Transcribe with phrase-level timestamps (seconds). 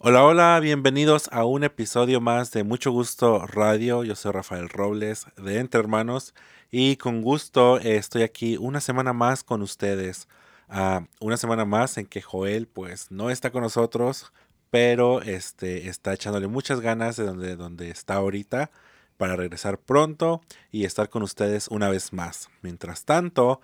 [0.00, 4.04] Hola, hola, bienvenidos a un episodio más de Mucho Gusto Radio.
[4.04, 6.34] Yo soy Rafael Robles de Entre Hermanos
[6.70, 10.28] y con gusto eh, estoy aquí una semana más con ustedes.
[10.68, 14.32] Ah, una semana más en que Joel pues no está con nosotros,
[14.70, 18.70] pero este, está echándole muchas ganas de donde, donde está ahorita
[19.16, 22.50] para regresar pronto y estar con ustedes una vez más.
[22.62, 23.60] Mientras tanto,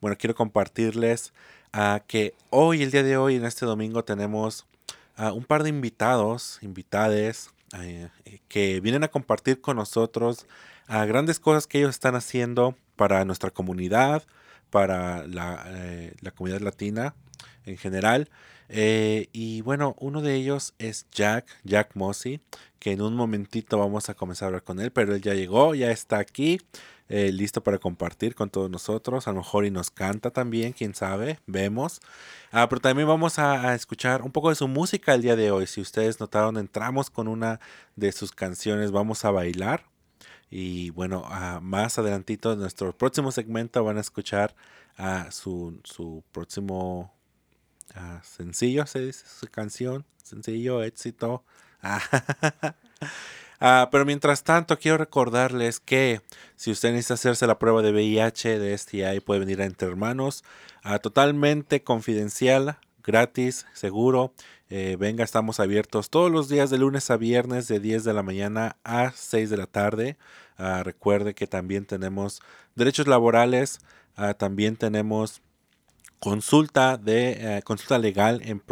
[0.00, 1.32] bueno, quiero compartirles
[1.72, 4.66] ah, que hoy, el día de hoy, en este domingo, tenemos
[5.16, 8.08] un par de invitados, invitades, eh,
[8.48, 10.46] que vienen a compartir con nosotros
[10.86, 14.22] a grandes cosas que ellos están haciendo para nuestra comunidad,
[14.70, 17.14] para la, eh, comunidad latina
[17.64, 18.30] en general.
[18.68, 22.40] Eh, y bueno, uno de ellos es Jack, Jack Mossy,
[22.78, 25.74] que en un momentito vamos a comenzar a hablar con él, pero él ya llegó,
[25.74, 26.60] ya está aquí.
[27.08, 29.28] Eh, listo para compartir con todos nosotros.
[29.28, 32.00] A lo mejor y nos canta también, quién sabe, vemos.
[32.50, 35.66] Ah, pero también vamos a, escuchar un poco de su música el día de hoy.
[35.66, 37.60] Si ustedes notaron, entramos con una
[37.94, 39.84] de sus canciones, vamos a bailar.
[40.50, 44.54] Y bueno, ah, más adelantito en nuestro próximo segmento van a escuchar
[44.96, 47.12] a su, su próximo
[47.94, 51.44] ah, sencillo, se dice, su canción, sencillo, éxito.
[53.58, 56.20] pero mientras tanto, quiero recordarles que
[56.56, 60.44] si usted necesita hacerse la prueba de VIH, de STI, puede venir a Entre Hermanos,
[60.82, 64.32] ah, totalmente confidencial, gratis, seguro.
[64.68, 68.22] Eh, venga, estamos abiertos todos los días de lunes a viernes de 10 de la
[68.22, 70.16] mañana a 6 de la tarde.
[70.58, 72.42] Ah, recuerde que también tenemos
[72.74, 73.80] derechos laborales,
[74.38, 75.42] también tenemos
[76.18, 78.62] consulta de eh, consulta legal en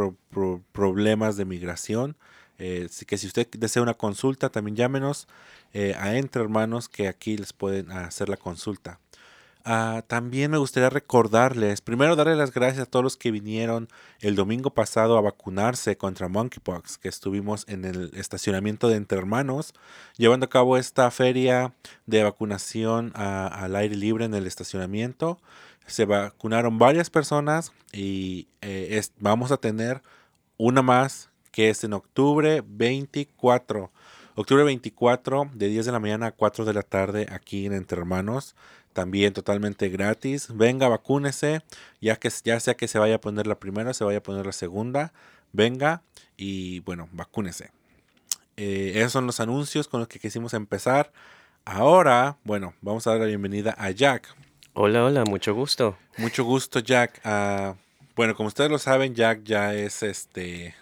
[0.72, 2.16] problemas de migración.
[2.58, 5.26] Eh, que si usted desea una consulta, también llámenos
[5.72, 9.00] eh, a Entre Hermanos que aquí les pueden hacer la consulta.
[9.66, 13.88] Ah, también me gustaría recordarles, primero darle las gracias a todos los que vinieron
[14.20, 19.72] el domingo pasado a vacunarse contra monkeypox, que estuvimos en el estacionamiento de Entre Hermanos,
[20.18, 21.72] llevando a cabo esta feria
[22.04, 25.38] de vacunación al aire libre en el estacionamiento.
[25.86, 30.02] Se vacunaron varias personas y eh, vamos a tener
[30.58, 33.92] una más que es en octubre 24.
[34.34, 37.96] Octubre 24 de 10 de la mañana a 4 de la tarde aquí en Entre
[37.96, 38.56] Hermanos.
[38.92, 40.48] También totalmente gratis.
[40.52, 41.62] Venga, vacúnese.
[42.00, 44.46] Ya, que, ya sea que se vaya a poner la primera, se vaya a poner
[44.46, 45.12] la segunda.
[45.52, 46.02] Venga
[46.36, 47.70] y bueno, vacúnese.
[48.56, 51.12] Eh, esos son los anuncios con los que quisimos empezar.
[51.64, 54.34] Ahora, bueno, vamos a dar la bienvenida a Jack.
[54.72, 55.96] Hola, hola, mucho gusto.
[56.16, 57.20] Mucho gusto, Jack.
[57.22, 57.76] Ah,
[58.16, 60.74] bueno, como ustedes lo saben, Jack ya es este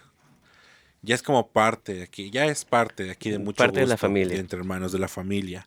[1.03, 3.87] ya es como parte de aquí, ya es parte de aquí de mucho parte de
[3.87, 4.39] la familia.
[4.39, 5.65] entre hermanos de la familia.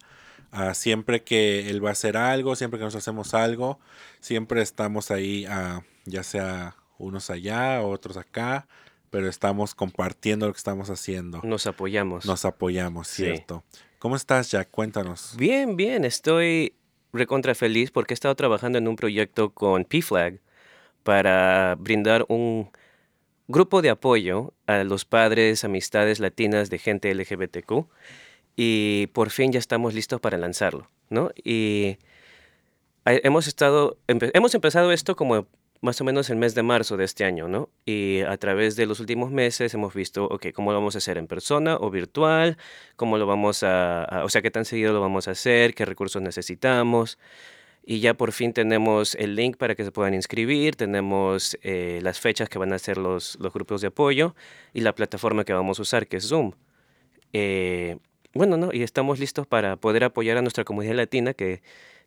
[0.51, 3.79] Ah, siempre que él va a hacer algo, siempre que nos hacemos algo,
[4.21, 8.67] siempre estamos ahí, ah, ya sea unos allá, otros acá,
[9.11, 11.43] pero estamos compartiendo lo que estamos haciendo.
[11.45, 12.25] Nos apoyamos.
[12.25, 13.63] Nos apoyamos, cierto.
[13.99, 14.71] ¿Cómo estás, Jack?
[14.71, 15.35] Cuéntanos.
[15.37, 16.05] Bien, bien.
[16.05, 16.75] Estoy
[17.13, 20.41] recontra feliz porque he estado trabajando en un proyecto con PFLAG
[21.03, 22.71] para brindar un
[23.49, 27.87] grupo de apoyo a los padres, amistades latinas de gente LGBTQ
[28.57, 31.31] y por fin ya estamos listos para lanzarlo, ¿no?
[31.45, 31.99] Y
[33.05, 35.47] hemos estado, hemos empezado esto como
[35.83, 37.69] más o menos el mes de marzo de este año, ¿no?
[37.85, 41.19] Y a través de los últimos meses hemos visto, ok, cómo lo vamos a hacer
[41.19, 42.57] en persona o virtual,
[42.97, 46.23] cómo lo vamos a o sea, qué tan seguido lo vamos a hacer, qué recursos
[46.23, 47.19] necesitamos
[47.89, 52.19] y ya por fin tenemos el link para que se puedan inscribir, tenemos eh, las
[52.19, 54.35] fechas que van a ser los, los, grupos de apoyo
[54.75, 56.51] y la plataforma que vamos a usar, que es Zoom.
[57.33, 57.97] Eh,
[58.35, 58.71] bueno, ¿no?
[58.73, 61.63] y estamos listos para poder apoyar a nuestra comunidad latina, que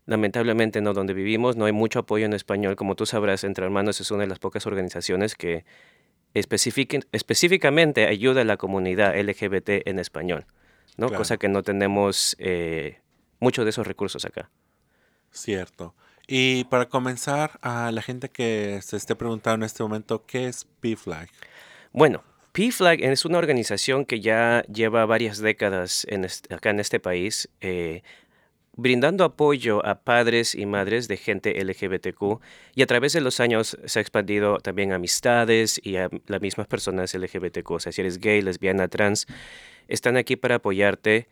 [0.05, 2.75] lamentablemente no donde vivimos no hay mucho apoyo en español.
[2.75, 5.63] Como tú sabrás, Entre Hermanos es una de las pocas organizaciones que
[6.33, 10.45] específicamente ayuda a la comunidad LGBT en español,
[10.97, 11.09] ¿no?
[11.09, 12.99] cosa que no tenemos eh,
[13.39, 14.49] muchos de esos recursos acá.
[15.31, 15.93] Cierto.
[16.27, 20.67] Y para comenzar, a la gente que se esté preguntando en este momento, ¿qué es
[20.79, 21.27] PFLAG?
[21.91, 26.05] Bueno, PFLAG es una organización que ya lleva varias décadas
[26.49, 28.03] acá en este país, eh,
[28.75, 32.39] brindando apoyo a padres y madres de gente LGBTQ
[32.75, 36.41] y a través de los años se ha expandido también a amistades y a las
[36.41, 37.71] mismas personas LGBTQ.
[37.71, 39.25] O sea, si eres gay, lesbiana, trans,
[39.87, 41.27] están aquí para apoyarte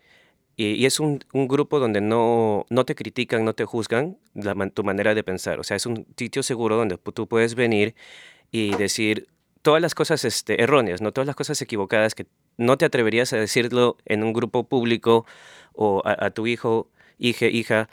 [0.57, 4.17] y, es un, grupo donde no, no te critican, no te juzgan
[4.73, 5.59] tu manera de pensar.
[5.59, 7.93] O sea, es un sitio seguro donde tú puedes venir
[8.51, 9.27] y decir
[9.61, 12.25] todas las cosas este, erróneas, no todas las cosas equivocadas que
[12.57, 15.27] no te atreverías a decirlo en un grupo público
[15.73, 16.89] o a, tu hijo,
[17.19, 17.87] hija, hija,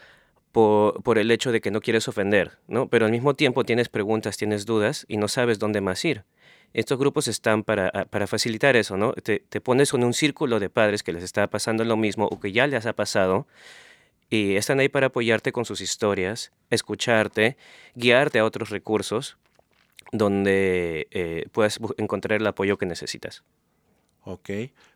[0.51, 2.89] por, por, el hecho de que no quieres ofender, ¿no?
[2.89, 6.25] Pero al mismo tiempo tienes preguntas, tienes dudas y no sabes dónde más ir.
[6.75, 9.12] Estos grupos están para, ah, para facilitar eso, ¿no?
[9.12, 12.41] Te, te pones con un círculo de padres que les está pasando lo mismo o
[12.41, 13.47] que ya les ha pasado
[14.29, 17.56] y están ahí para apoyarte con sus historias, escucharte,
[17.94, 19.38] guiarte a otros recursos
[20.12, 23.44] donde eh, puedas encontrar el apoyo que necesitas.
[24.25, 24.50] Ok.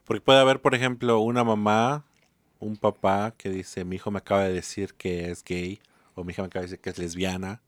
[0.04, 2.04] Porque puede haber, por ejemplo, una mamá,
[2.58, 5.80] un papá que dice, mi hijo me acaba de decir que es gay,
[6.14, 7.60] o mi hija me acaba de decir que es lesbiana,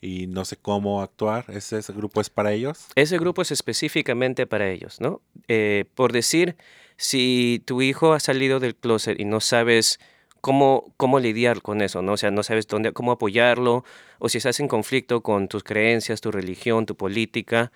[0.00, 1.44] y no sé cómo actuar.
[1.48, 2.86] ¿Ese, ese grupo es para ellos?
[2.94, 5.20] Ese grupo es específicamente para ellos, ¿no?
[5.48, 6.56] Eh, por decir,
[6.96, 10.00] si tu hijo ha salido del closet y no sabes
[10.40, 12.12] cómo, cómo lidiar con eso, ¿no?
[12.12, 13.84] O sea, no sabes dónde, cómo apoyarlo,
[14.18, 17.72] o si estás en conflicto con tus creencias, tu religión, tu política,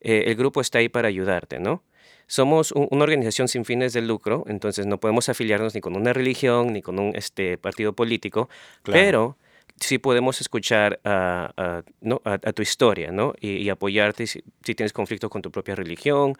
[0.00, 1.82] eh, el grupo está ahí para ayudarte, ¿no?
[2.26, 6.12] Somos un- una organización sin fines de lucro, entonces no podemos afiliarnos ni con una
[6.12, 8.48] religión ni con un este, partido político,
[8.82, 9.00] Claro.
[9.02, 9.36] pero
[9.80, 12.20] sí podemos escuchar a, a- ¿no?
[12.24, 13.34] a, a tu historia, ¿no?
[13.40, 16.34] Y, y apoyarte si, si tienes conflicto con tu propia religión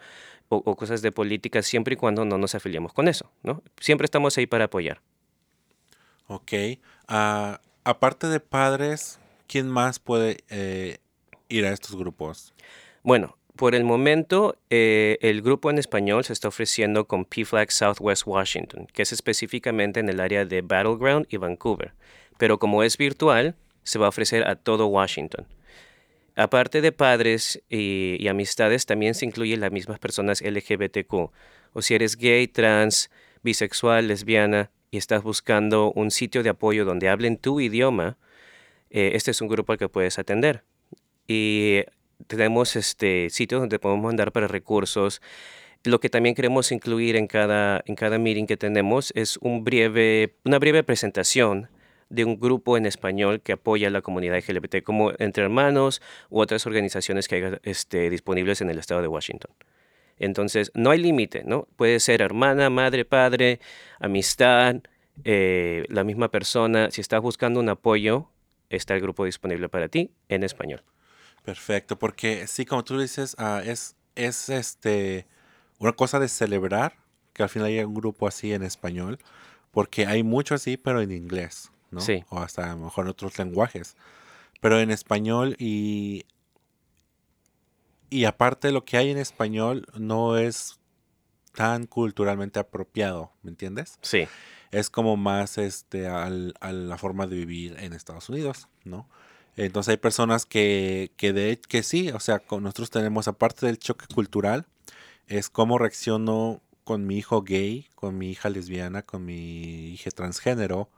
[0.49, 3.61] o, o cosas de política, siempre y cuando no nos afiliemos con eso, ¿no?
[3.79, 5.01] Siempre estamos ahí para apoyar.
[6.27, 6.53] Ok.
[7.07, 10.97] Ah, aparte de padres, ¿quién más puede eh,
[11.49, 12.53] ir a estos grupos?
[13.03, 18.23] Bueno, por el momento, eh, el grupo en español se está ofreciendo con PFLAG Southwest
[18.25, 21.93] Washington, que es específicamente en el área de Battleground y Vancouver.
[22.37, 25.45] Pero como es virtual, se va a ofrecer a todo Washington.
[26.35, 31.13] Aparte de padres y, y amistades, también se incluyen las mismas personas LGBTQ.
[31.73, 33.09] O si eres gay, trans,
[33.43, 38.17] bisexual, lesbiana y estás buscando un sitio de apoyo donde hablen tu idioma,
[38.89, 40.63] eh, este es un grupo al que puedes atender.
[41.27, 41.81] Y
[42.27, 45.21] tenemos este sitios donde podemos mandar para recursos.
[45.83, 50.35] Lo que también queremos incluir en cada, en cada meeting que tenemos es un breve,
[50.43, 51.69] una breve presentación
[52.09, 56.39] de un grupo en español que apoya a la comunidad LGBT, como Entre Hermanos u
[56.39, 59.51] otras organizaciones que hay este, disponibles en el estado de Washington.
[60.17, 61.67] Entonces, no hay límite, ¿no?
[61.75, 63.59] Puede ser hermana, madre, padre,
[63.99, 64.77] amistad,
[65.23, 66.89] eh, la misma persona.
[66.91, 68.29] Si estás buscando un apoyo,
[68.69, 70.83] está el grupo disponible para ti en español.
[71.43, 75.27] Perfecto, porque sí, como tú dices, ah, es, es este
[75.79, 76.93] una cosa de celebrar
[77.33, 79.19] que al final haya un grupo así en español,
[79.71, 82.01] porque hay mucho así, pero en inglés, ¿no?
[82.01, 82.23] Sí.
[82.29, 83.95] O hasta a lo mejor en otros lenguajes.
[84.61, 86.25] Pero en español y
[88.09, 90.79] y aparte lo que hay en español no es
[91.53, 93.97] tan culturalmente apropiado, ¿me entiendes?
[94.01, 94.27] Sí,
[94.71, 99.07] es como más este al- a la forma de vivir en Estados Unidos, ¿no?
[99.57, 103.79] Entonces hay personas que, que de que sí, o sea, con nosotros tenemos, aparte del
[103.79, 104.65] choque cultural,
[105.27, 110.89] es cómo reacciono con mi hijo gay, con mi hija lesbiana, con mi hija transgénero,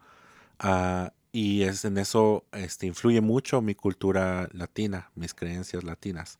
[0.59, 6.39] ah, y es en eso este, influye mucho mi cultura latina, mis creencias latinas,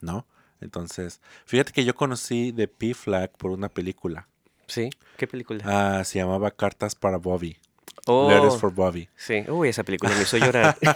[0.00, 0.26] ¿no?
[0.60, 4.28] Entonces, fíjate que yo conocí de P-Flag por una película.
[4.66, 4.90] sí.
[5.16, 5.62] ¿Qué película?
[5.66, 7.58] Ah, se llamaba Cartas para Bobby.
[8.06, 9.08] oh, Letters for Bobby.
[9.16, 9.44] sí.
[9.48, 10.76] Uy, esa película me hizo llorar.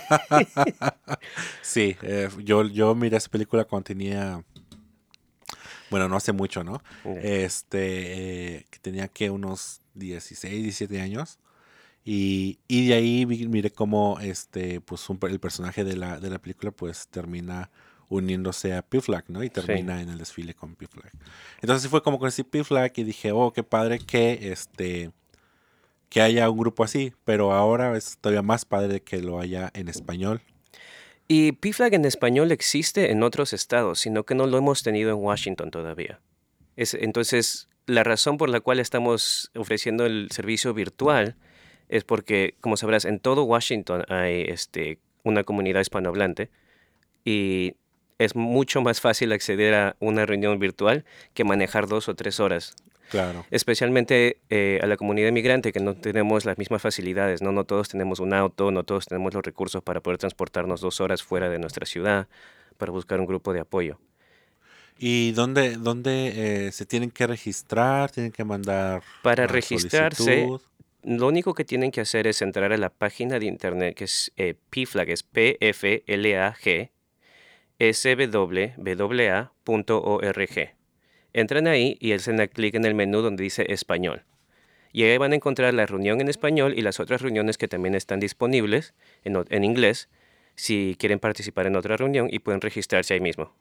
[1.63, 4.45] Sí, eh, yo, yo miré esa película cuando tenía,
[5.91, 6.83] bueno, no hace mucho, ¿no?
[7.23, 11.39] Este, eh, que tenía que unos 16, 17 años.
[12.05, 16.39] Y, y de ahí miré cómo este, pues un el personaje de la, de la
[16.39, 17.71] película pues termina
[18.09, 19.43] uniéndose a P-Flag, ¿no?
[19.43, 21.11] Y termina en el desfile con P-Flag.
[21.63, 25.11] Entonces fue como conocí P-Flag y dije, oh, qué padre que este
[26.15, 29.89] que haya un grupo así, pero ahora es todavía más padre que lo haya en
[29.89, 30.41] español.
[31.27, 35.17] Y PFLAG en español existe en otros estados, sino que no lo hemos tenido en
[35.17, 36.21] Washington todavía.
[36.77, 41.37] Es, entonces, la razón por la cual estamos ofreciendo el servicio virtual
[41.95, 46.51] es porque, como sabrás, en todo Washington hay este, una comunidad hispanohablante
[47.25, 47.77] y
[48.19, 52.75] es mucho más fácil acceder a una reunión virtual que manejar dos o tres horas
[53.11, 53.45] Claro.
[53.53, 57.53] especialmente eh, a la comunidad inmigrante que no tenemos las mismas facilidades, ¿no?
[57.53, 61.23] No todos tenemos un auto, no todos tenemos los recursos para poder transportarnos dos horas
[61.23, 62.27] fuera de nuestra ciudad
[62.77, 64.01] para buscar un grupo de apoyo.
[64.99, 68.11] ¿Y dónde, dónde eh, se tienen que registrar?
[68.11, 70.61] ¿Tienen que mandar Para registrarse, solicitud?
[71.05, 74.33] Lo único que tienen que hacer es entrar a la página de internet que es
[74.37, 76.91] eh, PFLAG, es P-F-L-A-G,
[77.93, 79.45] swwa.org.
[81.35, 84.23] Entran ahí y hacen clic en el menú donde dice español.
[84.93, 87.95] Y ahí van a encontrar la reunión en español y las otras reuniones que también
[87.95, 88.95] están disponibles
[89.25, 90.09] en, inglés
[90.55, 93.53] si quieren participar en otra reunión y pueden registrarse ahí mismo.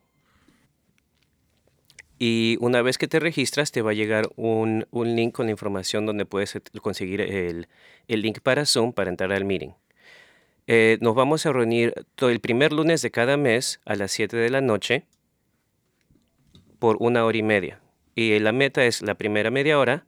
[2.19, 5.51] Y una vez que te registras, te va a llegar un, un link con la
[5.51, 7.67] información donde puedes conseguir el,
[8.07, 9.71] el link para Zoom para entrar al meeting.
[10.67, 14.49] Eh, nos vamos a reunir el primer lunes de cada mes a las 7 de
[14.49, 15.05] la noche
[16.79, 17.81] por una hora y media.
[18.15, 20.05] Y la meta es la primera media hora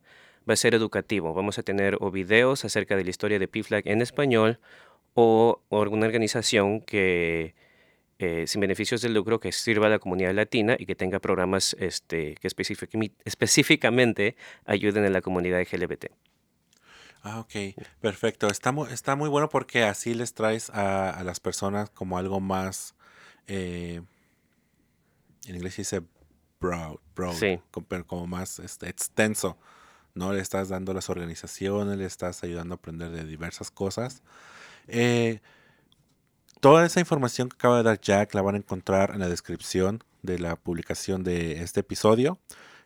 [0.47, 1.33] va a ser educativo.
[1.33, 4.59] Vamos a tener o videos acerca de la historia de PFLAG en español
[5.13, 7.55] o, alguna organización que
[8.17, 11.75] eh, sin beneficios de lucro que sirva a la comunidad latina y que tenga programas
[11.79, 12.47] este, que
[13.25, 16.05] específicamente ayuden a la comunidad LGBT.
[17.23, 18.47] Ah, ok, perfecto.
[18.47, 22.93] Está muy, está muy bueno porque así les traes a, las personas como algo más,
[23.47, 24.01] eh,
[25.47, 26.03] en inglés dice
[26.61, 27.35] broad, broad
[28.05, 29.57] como, más este, extenso,
[30.13, 30.33] ¿no?
[30.33, 34.21] Le estás dando las organizaciones, le estás ayudando a aprender de diversas cosas.
[34.87, 35.41] Eh,
[36.59, 40.03] toda esa información que acaba de dar Jack la van a encontrar en la descripción
[40.23, 42.39] de la publicación de este episodio.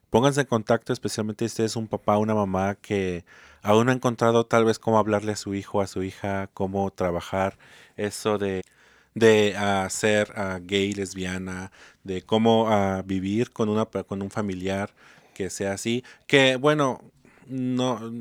[0.09, 3.25] Pónganse en contacto, especialmente si es un papá o una mamá que
[3.61, 6.89] aún no ha encontrado tal vez cómo hablarle a su hijo, a su hija, cómo
[6.91, 7.57] trabajar
[7.95, 8.63] eso de,
[9.13, 11.71] de uh, ser uh, gay, lesbiana,
[12.03, 14.93] de cómo uh, vivir con, una, con un familiar
[15.33, 16.03] que sea así.
[16.25, 17.01] Que bueno,
[17.47, 18.11] no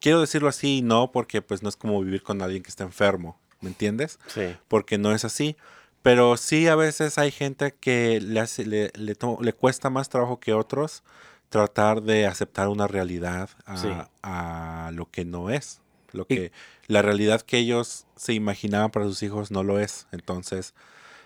[0.00, 3.38] quiero decirlo así, no, porque pues no es como vivir con alguien que está enfermo,
[3.62, 4.18] ¿me entiendes?
[4.26, 4.56] Sí.
[4.68, 5.56] Porque no es así.
[6.02, 10.52] Pero sí a veces hay gente que le, hace, le, le, cuesta más trabajo que
[10.52, 11.04] otros
[11.48, 15.80] tratar de aceptar una realidad a, lo que no es.
[16.10, 16.50] Lo que,
[16.88, 20.08] la realidad que ellos se imaginaban para sus hijos no lo es.
[20.10, 20.74] Entonces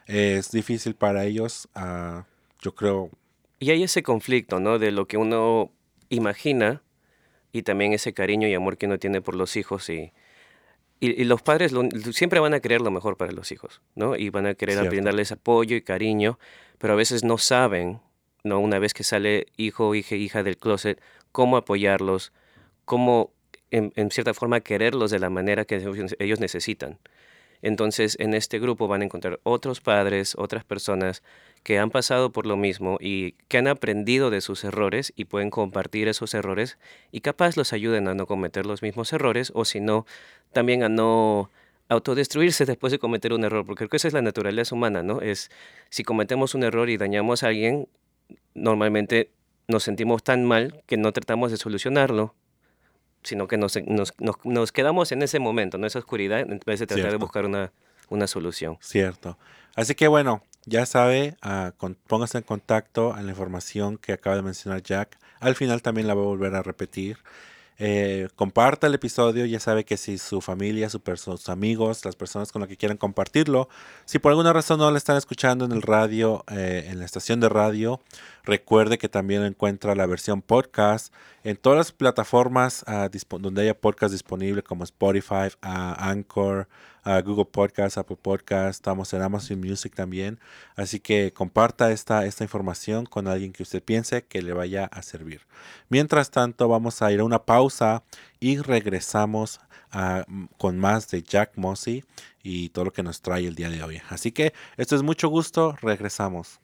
[0.06, 2.22] es difícil para ellos, uh,
[2.60, 3.10] yo creo.
[3.58, 4.78] Y hay ese conflicto, ¿no?
[4.78, 5.72] De lo que uno
[6.10, 6.82] imagina
[7.50, 10.12] y también ese cariño y amor que uno tiene por los hijos y,
[10.98, 11.72] y, los padres
[12.12, 14.16] siempre van a querer lo mejor para los hijos, ¿no?
[14.16, 16.38] Y van a querer brindarles apoyo y cariño,
[16.78, 18.00] pero a veces no saben,
[18.44, 18.60] ¿no?
[18.60, 21.00] Una vez que sale hijo, hija, hija del closet,
[21.32, 22.32] cómo apoyarlos,
[22.84, 23.32] cómo
[23.70, 25.76] en, en cierta forma quererlos de la manera que
[26.18, 26.98] ellos necesitan.
[27.62, 31.22] Entonces, en este grupo van a encontrar otros padres, otras personas
[31.66, 35.50] que han pasado por lo mismo y que han aprendido de sus errores y pueden
[35.50, 36.78] compartir esos errores
[37.10, 40.06] y capaz los ayuden a no cometer los mismos errores o si no,
[40.52, 41.50] también a no
[41.88, 45.20] autodestruirse después de cometer un error, porque creo que esa es la naturaleza humana, ¿no?
[45.20, 45.50] Es
[45.90, 47.88] si cometemos un error y dañamos a alguien,
[48.54, 49.32] normalmente
[49.66, 52.36] nos sentimos tan mal que no tratamos de solucionarlo
[53.24, 56.86] sino que nos, nos, nos, quedamos en ese momento, en esa oscuridad, en vez de
[56.86, 57.72] tratar de buscar una,
[58.08, 58.78] una solución.
[58.80, 59.36] Cierto.
[59.74, 64.42] Así que bueno, ya sabe, uh, póngase en contacto en la información que acaba de
[64.42, 65.18] mencionar Jack.
[65.40, 67.18] Al final también la voy a volver a repetir.
[67.78, 72.60] Eh, comparta el episodio, ya sabe que si su familia, sus amigos, las personas con
[72.60, 73.68] las que quieran compartirlo,
[74.06, 77.38] si por alguna razón no le están escuchando en el radio, eh, en la estación
[77.40, 78.00] de radio,
[78.46, 81.12] recuerde que también encuentra la versión podcast
[81.44, 83.10] en todas las plataformas ah,
[83.40, 86.68] donde haya podcast disponible como Spotify, ah, Anchor,
[87.24, 90.40] Google Podcast, Apple Podcast, estamos en Amazon Music también.
[90.74, 95.02] Así que comparta esta, esta información con alguien que usted piense que le vaya a
[95.02, 95.42] servir.
[95.88, 98.02] Mientras tanto, vamos a ir a una pausa
[98.40, 99.60] y regresamos
[100.58, 102.04] con más de Jack Mossy
[102.42, 104.02] y todo lo que nos trae el día de hoy.
[104.08, 106.60] Así que esto es mucho gusto, regresamos.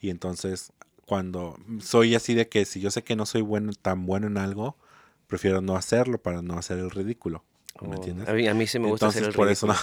[0.00, 0.72] Y entonces,
[1.04, 4.38] cuando soy así de que si yo sé que no soy bueno, tan bueno en
[4.38, 4.76] algo,
[5.26, 7.42] prefiero no hacerlo para no hacer el ridículo.
[7.80, 8.28] ¿Me entiendes?
[8.28, 9.68] A mí, sí me gusta hacer el por eso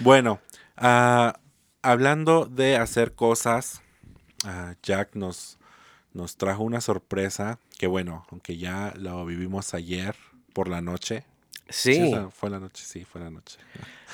[0.00, 0.40] bueno,
[0.76, 1.38] ah,
[1.82, 3.82] hablando de hacer cosas,
[4.44, 5.58] ah, Jack nos,
[6.12, 10.16] nos trajo una sorpresa que bueno, aunque ya lo vivimos ayer
[10.52, 11.24] por la noche.
[11.70, 12.12] Sí.
[12.32, 13.58] fue la noche, sí, fue la noche.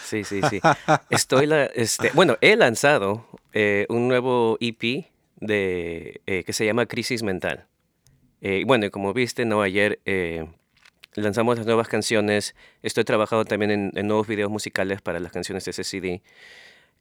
[0.05, 0.61] Sí, sí, sí.
[1.09, 6.87] Estoy la, este, bueno, he lanzado eh, un nuevo EP de, eh, que se llama
[6.87, 7.67] Crisis Mental.
[8.41, 10.01] Eh, bueno, como viste, no ayer
[11.15, 12.55] lanzamos las nuevas canciones.
[12.83, 16.23] Estoy trabajando también en, nuevos videos musicales para las canciones de ese CD.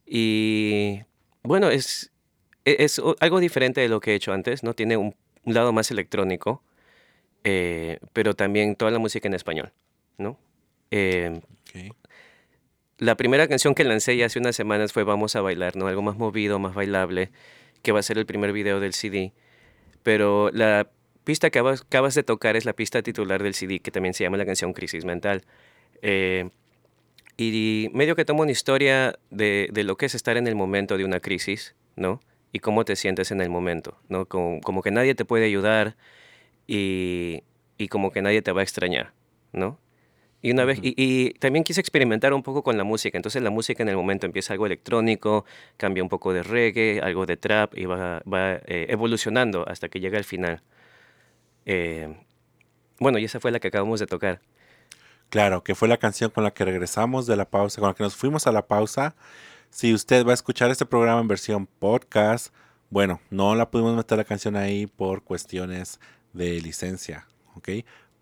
[0.06, 1.00] Y
[1.42, 2.12] bueno, es,
[2.64, 4.74] e, es, algo diferente de lo que he hecho antes, ¿no?
[4.74, 6.62] Tiene un, lado más electrónico,
[7.42, 9.72] pero también toda la música en español,
[10.16, 10.38] ¿no?
[10.90, 11.40] Eh,
[12.98, 15.86] la primera canción que lancé ya hace unas semanas fue Vamos a bailar, ¿no?
[15.86, 17.30] Algo más movido, más bailable,
[17.82, 19.32] que va a ser el primer video del CD.
[20.02, 20.88] Pero la
[21.24, 24.36] pista que acabas, de tocar es la pista titular del CD, que también se llama
[24.36, 25.42] la canción Crisis Mental.
[26.02, 26.50] Eh,
[27.36, 31.04] y medio que tomo una historia de, lo que es estar en el momento de
[31.04, 32.20] una crisis, ¿no?
[32.52, 34.26] Y cómo te sientes en el momento, ¿no?
[34.26, 35.96] Como, como que nadie te puede ayudar
[36.68, 37.42] y,
[37.78, 39.12] y como que nadie te va a extrañar,
[39.52, 39.78] ¿no?
[40.44, 43.16] Y una vez, y, también quise experimentar un poco con la música.
[43.16, 45.46] Entonces la música en el momento empieza algo electrónico,
[45.78, 50.00] cambia un poco de reggae, algo de trap y va, va eh, evolucionando hasta que
[50.00, 50.60] llega al final.
[51.66, 52.16] Eh,
[52.98, 54.40] bueno, y esa fue la que acabamos de tocar.
[55.30, 58.04] Claro, que fue la canción con la que regresamos de la pausa, con la que
[58.04, 59.16] nos fuimos a la pausa.
[59.70, 62.54] Si usted va a escuchar este programa en versión podcast,
[62.90, 65.98] bueno, no la pudimos meter la canción ahí por cuestiones
[66.32, 67.68] de licencia, ¿ok?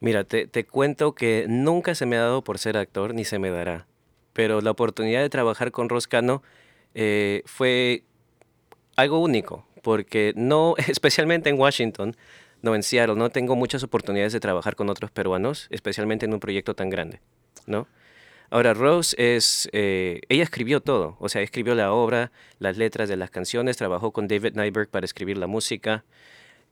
[0.00, 3.38] Mira, te, te, cuento que nunca se me ha dado por ser actor, ni se
[3.38, 3.86] me dará.
[4.32, 6.42] Pero la oportunidad de trabajar con Rose Cano
[6.94, 8.04] eh, fue
[8.96, 12.16] algo único, porque no, especialmente en Washington,
[12.62, 16.40] no en Seattle, no tengo muchas oportunidades de trabajar con otros peruanos, especialmente en un
[16.40, 17.20] proyecto tan grande,
[17.66, 17.86] ¿no?
[18.50, 23.16] Ahora, Rose es, eh, ella escribió todo, o sea, escribió la obra, las letras de
[23.16, 26.04] las canciones, trabajó con David Nyberg para escribir la música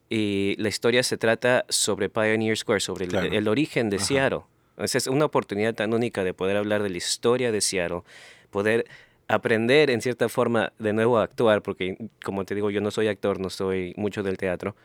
[0.08, 4.42] y la historia se trata sobre Pioneer Square, sobre el, origen de Seattle.
[4.78, 8.02] es una oportunidad tan única de poder hablar de la historia de Seattle,
[8.50, 8.86] poder
[9.28, 13.08] aprender en cierta forma de nuevo a actuar, porque como te digo, yo no soy
[13.08, 14.76] actor, no soy mucho del teatro.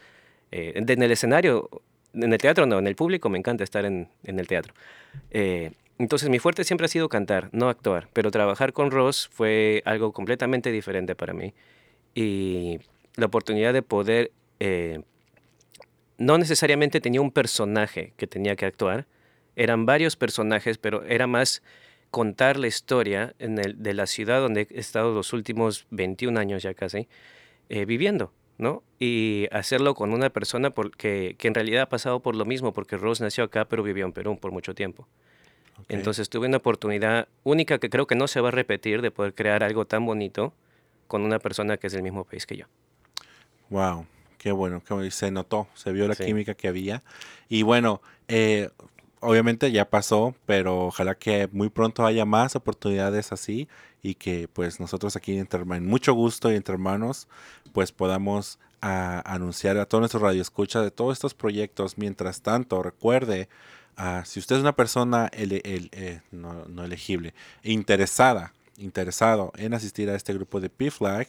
[0.52, 1.70] Eh, en el escenario,
[2.14, 4.74] en el teatro no, en el público me encanta estar en, en el teatro.
[5.30, 9.84] Eh, entonces mi fuerte siempre ha sido cantar, no actuar, pero trabajar con Ross fue
[9.86, 11.54] algo completamente diferente para mí.
[12.16, 12.80] Y
[13.16, 15.02] la oportunidad de poder, eh,
[16.22, 19.08] no necesariamente tenía un personaje que tenía que actuar,
[19.56, 21.64] eran varios personajes, pero era más
[22.12, 26.62] contar la historia en el, de la ciudad donde he estado los últimos 21 años
[26.62, 27.08] ya casi,
[27.70, 28.32] eh, viviendo.
[28.58, 28.84] ¿no?
[29.00, 32.96] Y hacerlo con una persona porque, que en realidad ha pasado por lo mismo, porque
[32.96, 35.08] Ross nació acá, pero vivió en Perú por mucho tiempo.
[35.90, 39.34] Entonces tuve una oportunidad única que creo que no se va a repetir de poder
[39.34, 40.54] crear algo tan bonito
[41.08, 42.66] con una persona que es del mismo país que yo.
[43.72, 44.06] Wow,
[44.42, 47.04] qué bueno, que se notó, se vio la química que había.
[47.48, 48.70] Y bueno, eh,
[49.20, 53.68] obviamente ya pasó, pero ojalá que muy pronto haya más oportunidades así
[54.02, 57.28] y que pues nosotros aquí en mucho gusto y entre hermanos
[57.72, 62.00] pues podamos ah, anunciar a todos nuestros radioescuchas de todos estos proyectos.
[62.00, 63.48] Mientras tanto, recuerde
[63.98, 70.34] Ah, si usted es una persona eh, no, elegible, interesada, interesado en asistir a este
[70.34, 71.28] grupo de P-Flag,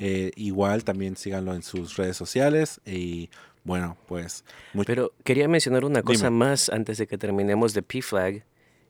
[0.00, 2.80] Eh, igual también síganlo en sus redes sociales.
[2.86, 3.28] Y
[3.64, 4.44] bueno, pues...
[4.86, 8.44] Pero quería mencionar una cosa más antes de que terminemos de P-Flag.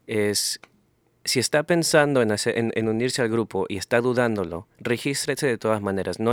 [0.06, 0.60] Es
[1.24, 6.20] si está pensando en, unirse al grupo y está dudándolo, regístrese de todas maneras.
[6.20, 6.32] No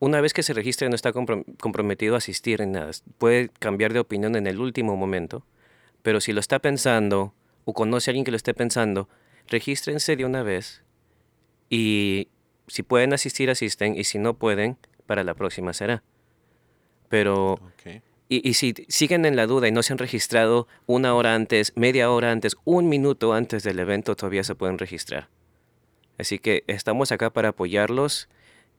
[0.00, 2.90] una vez que se registre no está comprometido a asistir en nada.
[3.18, 5.44] Puede cambiar de opinión en el último momento,
[6.02, 7.32] pero si lo está pensando
[7.64, 9.08] o conoce a alguien que lo esté pensando,
[9.48, 10.82] regístrense de una vez
[11.70, 12.28] y
[12.68, 16.02] si pueden asistir, asisten y si no pueden, para la próxima será.
[17.08, 17.60] Pero
[18.28, 22.10] y, si siguen en la duda y no se han registrado una hora antes, media
[22.10, 25.28] hora antes, un minuto antes del evento, todavía se pueden registrar.
[26.18, 28.28] Así que estamos acá para apoyarlos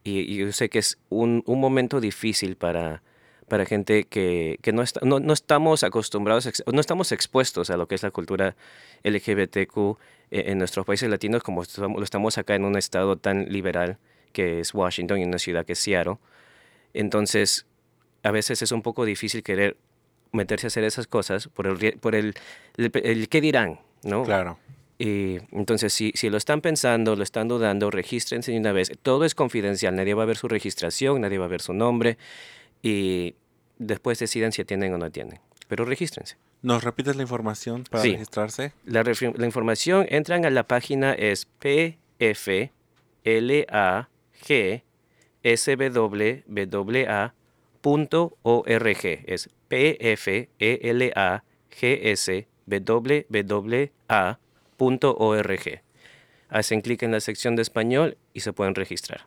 [0.04, 3.02] y, yo sé que es un, momento difícil para,
[3.48, 4.84] para gente que, no,
[5.20, 8.54] no, estamos acostumbrados, no estamos expuestos a lo que es la cultura
[9.02, 9.98] LGBTQ
[10.30, 13.98] e, en, nuestros países latinos como lo estamos acá en un estado tan liberal
[14.32, 16.18] que es Washington y una ciudad que es Seattle.
[16.92, 17.66] Entonces,
[18.28, 19.76] a veces es un poco difícil querer
[20.32, 22.34] meterse a hacer esas cosas por el, por el,
[22.76, 24.24] el, qué dirán, ¿no?
[24.24, 24.58] Claro.
[24.98, 28.92] Y entonces, si, si lo están pensando, lo están dudando, regístrense una vez.
[29.02, 32.18] Todo es confidencial, nadie va a ver su registración, nadie va a ver su nombre
[32.82, 33.34] y
[33.78, 35.40] después decidan si tienen o no tienen.
[35.68, 36.36] Pero regístrense.
[36.60, 38.72] ¿Nos repites la información para registrarse?
[38.84, 42.78] La, la, información, entran a la página es pflag
[47.88, 49.24] swwa .org.
[49.26, 53.18] Es p f e l a g s w.
[56.50, 59.26] Hacen clic en la sección de español y se pueden registrar.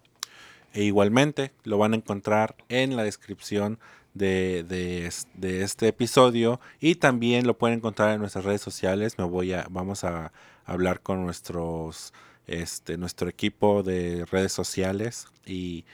[0.74, 3.80] E igualmente lo van a encontrar en la descripción
[4.14, 9.18] de, de, este episodio y también lo pueden encontrar en nuestras redes sociales.
[9.18, 10.32] Me voy a, vamos a
[10.66, 12.14] hablar con nuestros,
[12.48, 15.86] este, nuestro equipo de redes sociales y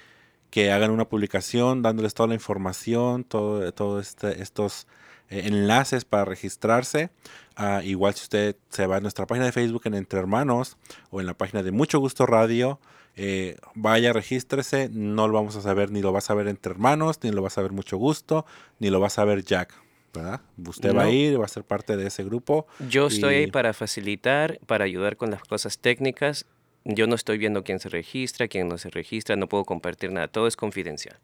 [0.50, 4.88] que hagan una publicación dándoles toda la información, todo, todo este, estos
[5.30, 7.10] eh, enlaces para registrarse.
[7.56, 10.78] Ah, igual si usted se va a nuestra página de Facebook en Entre Hermanos
[11.10, 12.80] o en la página de Mucho Gusto Radio,
[13.16, 17.20] eh, vaya, regístrese, no lo vamos a saber, ni lo vas a ver Entre Hermanos,
[17.24, 18.46] ni lo vas a ver Mucho Gusto,
[18.80, 19.74] ni lo vas a ver Jack.
[20.14, 20.42] ¿verdad?
[20.66, 22.66] Usted va a ir, va a ser parte de ese grupo.
[22.90, 26.48] Yo estoy ahí para facilitar, para ayudar con las cosas técnicas
[26.88, 30.28] yo no estoy viendo quién se registra, quién no se registra, no puedo compartir nada,
[30.28, 31.18] todo es confidencial.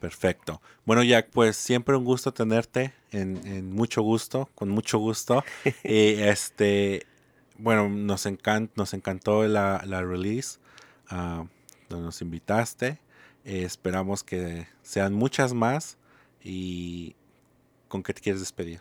[0.00, 0.62] Perfecto.
[0.86, 5.44] Bueno, Jack, pues siempre un gusto tenerte, en, mucho gusto, con mucho gusto.
[5.84, 7.06] y este,
[7.58, 10.58] bueno, nos, encant, nos encantó la, la release,
[11.10, 11.46] uh,
[11.94, 12.98] nos invitaste.
[13.44, 15.98] Eh, esperamos que sean muchas más.
[16.42, 17.14] ¿Y
[17.88, 18.80] con qué te quieres despedir?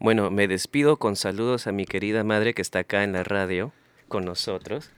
[0.00, 3.72] Bueno, me despido con saludos a mi querida madre que está acá en la radio
[4.08, 4.90] con nosotros.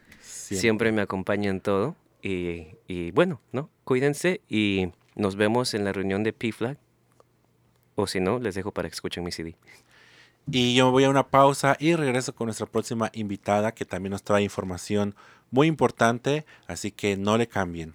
[0.56, 1.96] Siempre, me acompaña en todo.
[2.22, 3.70] Y, bueno, ¿no?
[3.84, 6.78] Cuídense y nos vemos en la reunión de PFLAG.
[7.94, 9.56] O si no, les dejo para que escuchen mi CD.
[10.50, 14.12] Y yo me voy a una pausa y regreso con nuestra próxima invitada que también
[14.12, 15.14] nos trae información
[15.50, 17.94] muy importante, así que no le cambien.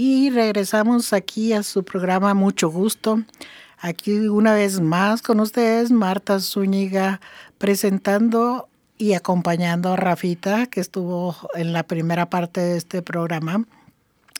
[0.00, 3.24] Y regresamos aquí a su programa Mucho Gusto.
[3.80, 7.20] Aquí una vez más con ustedes, Marta Zúñiga,
[7.58, 13.64] presentando y acompañando a Rafita, que estuvo en la primera parte de este programa.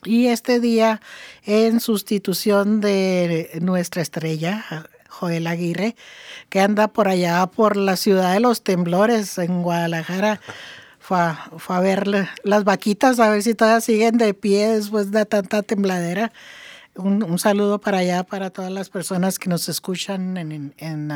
[0.04, 1.00] Y este día,
[1.44, 4.64] en sustitución de nuestra estrella,
[5.08, 5.96] Joel Aguirre,
[6.50, 10.40] que anda por allá, por la ciudad de los temblores, en Guadalajara,
[11.08, 12.06] fue a, ver
[12.44, 16.32] las vaquitas, a ver si todas siguen de pie después de tanta tembladera.
[16.96, 21.10] Un, saludo para allá, para todas las personas que nos escuchan en, en,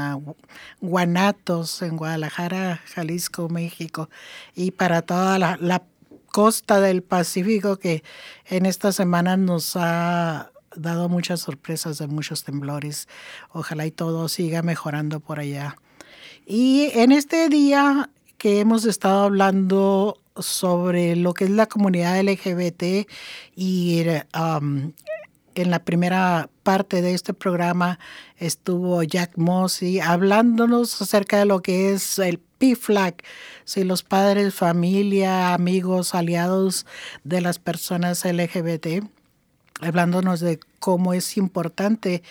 [0.81, 4.09] Guanatos, en Guadalajara, Jalisco, México,
[4.55, 5.83] y para toda la, la
[6.29, 8.03] costa del Pacífico que
[8.47, 13.09] en esta semana nos ha dado muchas sorpresas de muchos temblores.
[13.51, 15.77] Ojalá y todo siga mejorando por allá.
[16.47, 18.09] Y en este día
[18.43, 23.09] que hemos estado hablando sobre lo que es la comunidad LGBT
[23.55, 24.05] y
[24.37, 24.91] um,
[25.55, 28.01] en la primera parte de este programa
[28.39, 33.15] estuvo Jack Mossy hablándonos acerca de lo que es el PFLAG,
[33.65, 36.85] si los padres, familia, amigos, aliados
[37.23, 39.05] de las personas LGBT,
[39.81, 42.25] hablándonos de cómo es importante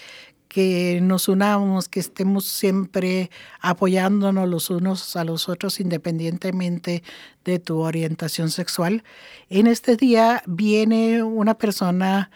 [0.51, 7.03] que nos unamos, que estemos siempre apoyándonos los unos a los otros independientemente
[7.45, 9.05] de tu orientación sexual.
[9.49, 12.31] En este día viene una persona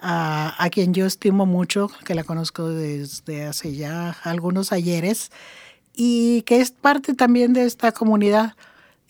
[0.00, 5.30] a, a quien yo estimo mucho, que la conozco desde hace ya algunos ayeres
[5.94, 8.54] y que es parte también de esta comunidad.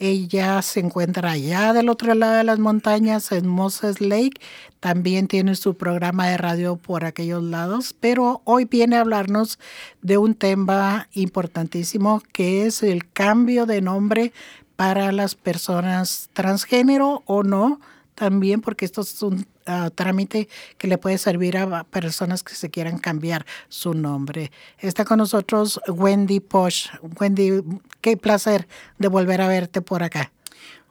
[0.01, 4.41] Ella se encuentra allá del otro lado de las montañas, en Moses Lake.
[4.79, 9.59] También tiene su programa de radio por aquellos lados, pero hoy viene a hablarnos
[10.01, 14.33] de un tema importantísimo que es el cambio de nombre
[14.77, 17.81] para las personas transgénero o no,
[18.19, 22.69] también porque esto es un uh, trámite que le puede servir a personas que se
[22.69, 24.51] quieran cambiar su nombre.
[24.81, 26.89] Está con nosotros Wendy Posh.
[27.21, 27.63] Wendy,
[28.01, 28.67] qué placer
[28.99, 30.33] de volver a verte por acá.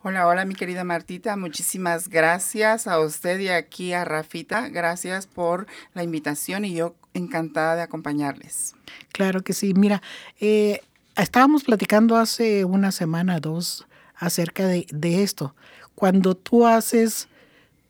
[0.04, 5.68] Hola, hola mi querida Martita, muchísimas gracias a usted y aquí a Rafita, gracias por
[5.94, 8.74] la invitación y yo encantada de acompañarles.
[9.12, 10.02] Claro que sí, mira,
[10.40, 10.80] eh,
[11.18, 13.86] estábamos platicando hace una semana, dos,
[14.16, 15.54] acerca de, de esto
[15.98, 17.28] cuando tú haces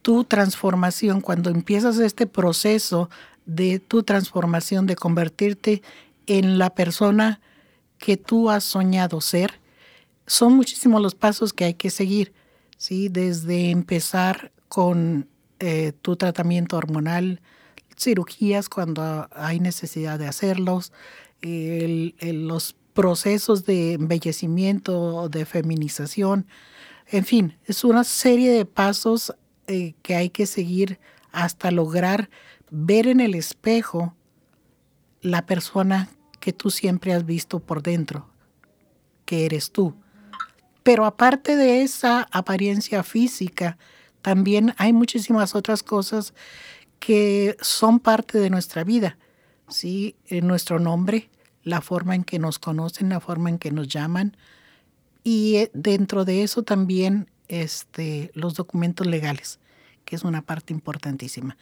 [0.02, 3.10] tu transformación, cuando empiezas este proceso
[3.46, 5.82] de tu transformación, de convertirte
[6.26, 7.42] en la persona
[7.98, 9.60] que tú has soñado ser,
[10.26, 12.32] son muchísimos los pasos que hay que seguir,
[12.78, 13.10] ¿sí?
[13.10, 15.28] Desde empezar con
[15.60, 17.42] eh, tu tratamiento hormonal,
[18.00, 20.94] cirugías cuando hay necesidad de hacerlos,
[21.42, 26.48] los procesos de embellecimiento, de feminización,
[27.10, 29.34] en fin, es una serie de pasos
[29.68, 31.00] eh, que hay que seguir
[31.32, 32.30] hasta lograr
[32.70, 34.16] ver en el espejo
[35.22, 38.30] la persona que tú siempre has visto por dentro,
[39.26, 39.96] que eres tú.
[40.84, 43.78] Pero aparte de esa apariencia física,
[44.22, 46.34] también hay muchísimas otras cosas
[47.00, 49.18] que son parte de nuestra vida.
[49.70, 50.16] ¿sí?
[50.30, 51.30] nuestro nombre,
[51.64, 54.38] la forma en que nos conocen, la forma en que nos llaman,
[55.28, 59.60] y eh, dentro de eso también este, los documentos legales,
[60.06, 61.58] que es una parte importantísima.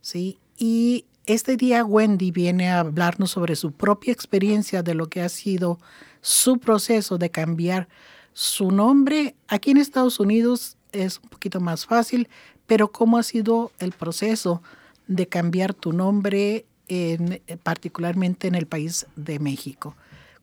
[0.00, 0.40] ¿sí?
[0.58, 5.28] Y este día Wendy viene a hablarnos sobre su propia experiencia de lo que ha
[5.28, 5.78] sido
[6.22, 7.86] su proceso de cambiar
[8.32, 9.36] su nombre.
[9.46, 12.28] Aquí en Estados Unidos es un poquito más fácil,
[12.66, 14.60] pero cómo ha sido el proceso
[15.06, 19.94] de cambiar tu nombre, en, particularmente en el país de México.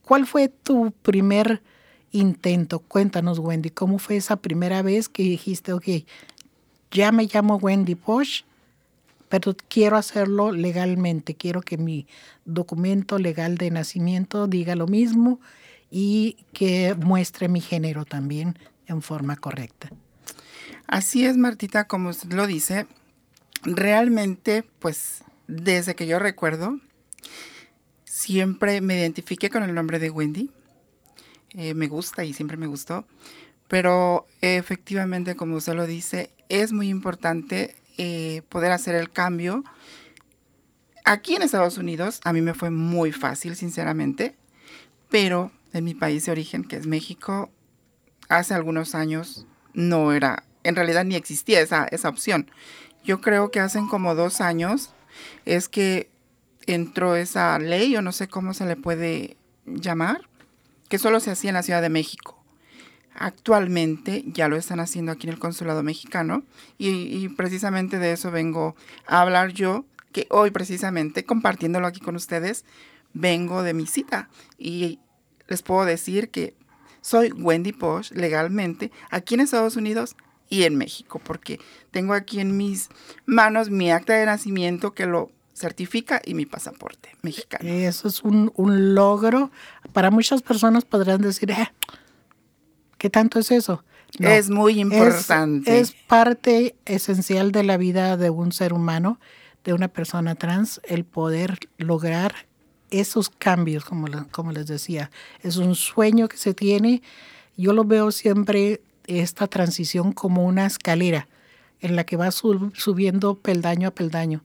[0.03, 1.61] ¿Cuál fue tu primer
[2.11, 2.79] intento.
[2.79, 5.87] Cuéntanos, Wendy, ¿cómo fue esa primera vez que dijiste, ok,
[6.91, 8.41] ya me llamo Wendy Posh,
[9.29, 12.05] pero quiero hacerlo legalmente, quiero que mi
[12.43, 15.39] documento legal de nacimiento diga lo mismo
[15.89, 19.89] y que muestre mi género también en forma correcta.
[20.87, 22.87] Así es, Martita, como lo dice,
[23.63, 26.79] realmente, pues, desde que yo recuerdo,
[28.03, 30.51] siempre me identifiqué con el nombre de Wendy
[31.53, 33.05] eh, me gusta y siempre me gustó.
[33.67, 39.63] Pero efectivamente, como usted lo dice, es muy importante eh, poder hacer el cambio.
[41.05, 44.35] Aquí en Estados Unidos, a mí me fue muy fácil, sinceramente,
[45.09, 47.49] pero en mi país de origen, que es México,
[48.29, 52.51] hace algunos años no era, en realidad ni existía esa, esa opción.
[53.03, 54.91] Yo creo que hace como dos años
[55.45, 56.09] es que
[56.67, 60.27] entró esa ley, o no sé cómo se le puede llamar,
[60.91, 62.37] que solo se hacía en la Ciudad de México.
[63.15, 66.43] Actualmente ya lo están haciendo aquí en el Consulado Mexicano
[66.77, 68.75] y, precisamente de eso vengo
[69.07, 72.65] a hablar yo, que hoy precisamente compartiéndolo aquí con ustedes,
[73.13, 74.27] vengo de mi cita
[74.57, 74.99] y
[75.47, 76.55] les puedo decir que
[76.99, 80.17] soy Wendy Posh legalmente aquí en Estados Unidos
[80.49, 82.89] y en México, porque tengo aquí en mis
[83.25, 87.69] manos mi acta de nacimiento que lo certifica y mi pasaporte mexicano.
[87.69, 88.51] Eso es un,
[88.95, 89.51] logro.
[89.93, 91.71] Para muchas personas podrán decir, eh,
[92.97, 93.83] ¿qué tanto es eso?
[94.19, 95.79] es muy importante.
[95.79, 99.19] Es, parte esencial de la vida de un ser humano,
[99.63, 102.33] de una persona trans, el poder lograr
[102.89, 105.11] esos cambios, como, como les decía.
[105.41, 107.01] Es un sueño que se tiene.
[107.55, 111.29] Yo lo veo siempre, esta transición, como una escalera
[111.79, 114.43] en la que va subiendo peldaño a peldaño.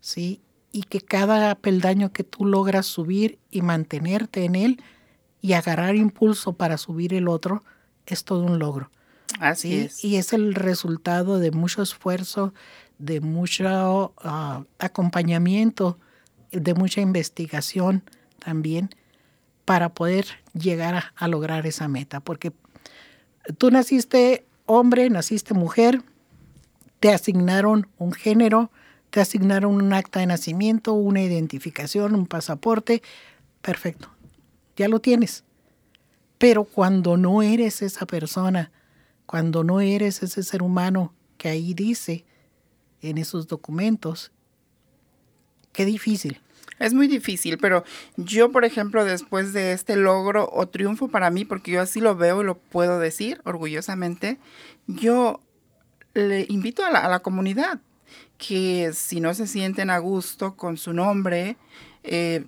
[0.00, 0.40] ¿sí?
[0.72, 4.82] Y que cada peldaño que tú logras subir y mantenerte en él
[5.40, 7.62] y agarrar impulso para subir el otro
[8.06, 8.90] es todo un logro.
[9.40, 10.04] Así es.
[10.04, 12.54] Y es el resultado de mucho esfuerzo,
[12.98, 15.98] de mucho ah, acompañamiento,
[16.50, 18.02] de mucha investigación
[18.38, 18.90] también
[19.64, 22.20] para poder llegar a lograr esa meta.
[22.20, 22.52] Porque
[23.58, 26.02] tú naciste hombre, naciste mujer,
[27.00, 28.70] te asignaron un género,
[29.18, 33.02] te asignaron un acta de nacimiento, una identificación, un pasaporte,
[33.62, 34.08] perfecto,
[34.76, 35.42] ya lo tienes.
[36.38, 38.70] Pero cuando no eres esa persona,
[39.26, 42.26] cuando no eres ese ser humano que ahí dice
[43.02, 44.30] en esos documentos,
[45.72, 46.40] qué difícil.
[46.78, 47.82] Es muy difícil, pero
[48.16, 52.14] yo, por ejemplo, después de este logro o triunfo para mí, porque yo así lo
[52.14, 54.38] veo y lo puedo decir orgullosamente,
[54.86, 55.40] yo
[56.14, 57.80] le invito a la, comunidad
[58.38, 61.56] que si no se sienten a gusto con su nombre,
[62.04, 62.46] eh,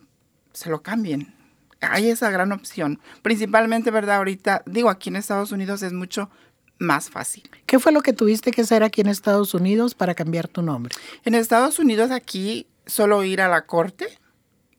[0.52, 1.34] se lo cambien.
[1.80, 3.00] Hay esa gran opción.
[3.22, 4.16] Principalmente, ¿verdad?
[4.16, 6.30] Ahorita, digo, aquí en Estados Unidos es mucho
[6.78, 7.50] más fácil.
[7.66, 10.94] ¿Qué fue lo que tuviste que hacer aquí en Estados Unidos para cambiar tu nombre?
[11.24, 14.06] En Estados Unidos aquí solo ir a la corte,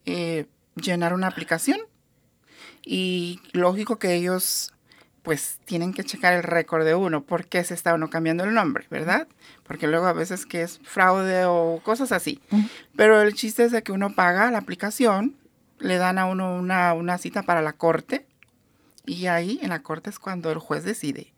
[0.06, 1.80] eh, llenar una aplicación
[2.84, 4.74] y lógico que ellos
[5.24, 8.54] pues tienen que checar el récord de uno, por qué se está uno cambiando el
[8.54, 9.28] nombre, ¿verdad?
[9.64, 12.42] Porque luego a veces que es fraude o cosas así.
[12.96, 15.36] Pero el chiste es de que uno paga la aplicación,
[15.80, 18.26] le dan a uno una, una cita para la corte
[19.06, 21.34] y ahí en la corte es cuando el juez decide.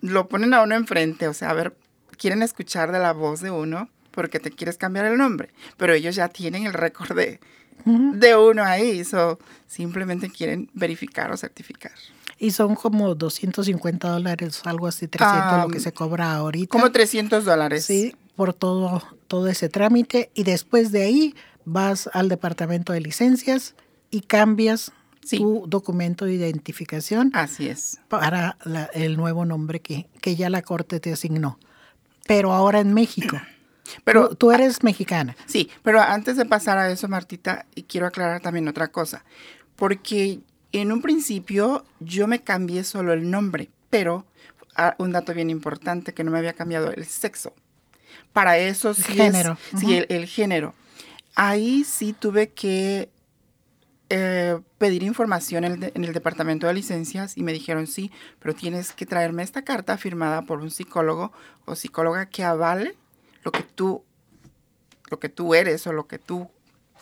[0.00, 1.76] Lo ponen a uno enfrente, o sea, a ver,
[2.16, 6.14] quieren escuchar de la voz de uno porque te quieres cambiar el nombre, pero ellos
[6.14, 7.40] ya tienen el récord de,
[7.84, 11.92] uno ahí, so, simplemente quieren verificar o certificar.
[12.38, 16.70] Y son como 250 dólares, algo así, 300 lo que se cobra ahorita.
[16.70, 17.84] Como 300 dólares.
[17.84, 20.30] Sí, por todo, todo ese trámite.
[20.34, 21.34] Y después de ahí
[21.64, 23.74] vas al departamento de licencias
[24.10, 24.92] y cambias
[25.30, 27.30] tu documento de identificación.
[27.34, 28.00] Así es.
[28.08, 28.58] Para
[28.92, 31.58] el nuevo nombre que, que ya la corte te asignó.
[32.26, 33.40] Pero ahora en México.
[34.04, 35.36] Pero tú, eres mexicana.
[35.46, 39.24] Sí, pero antes de pasar a eso, Martita, quiero aclarar también otra cosa,
[39.76, 40.40] porque
[40.72, 44.26] en un principio yo me cambié solo el nombre, pero
[44.76, 47.54] ah, un dato bien importante que no me había cambiado el sexo.
[48.32, 49.56] Para eso sí género.
[49.78, 50.74] sí, el, género.
[51.36, 53.08] Ahí sí tuve que
[54.08, 58.54] eh, pedir información en el, en el, departamento de licencias y me dijeron sí, pero
[58.54, 61.32] tienes que traerme esta carta firmada por un psicólogo
[61.64, 62.96] o psicóloga que avale
[63.44, 64.02] lo que tú,
[65.10, 66.50] lo que tú eres o lo que tú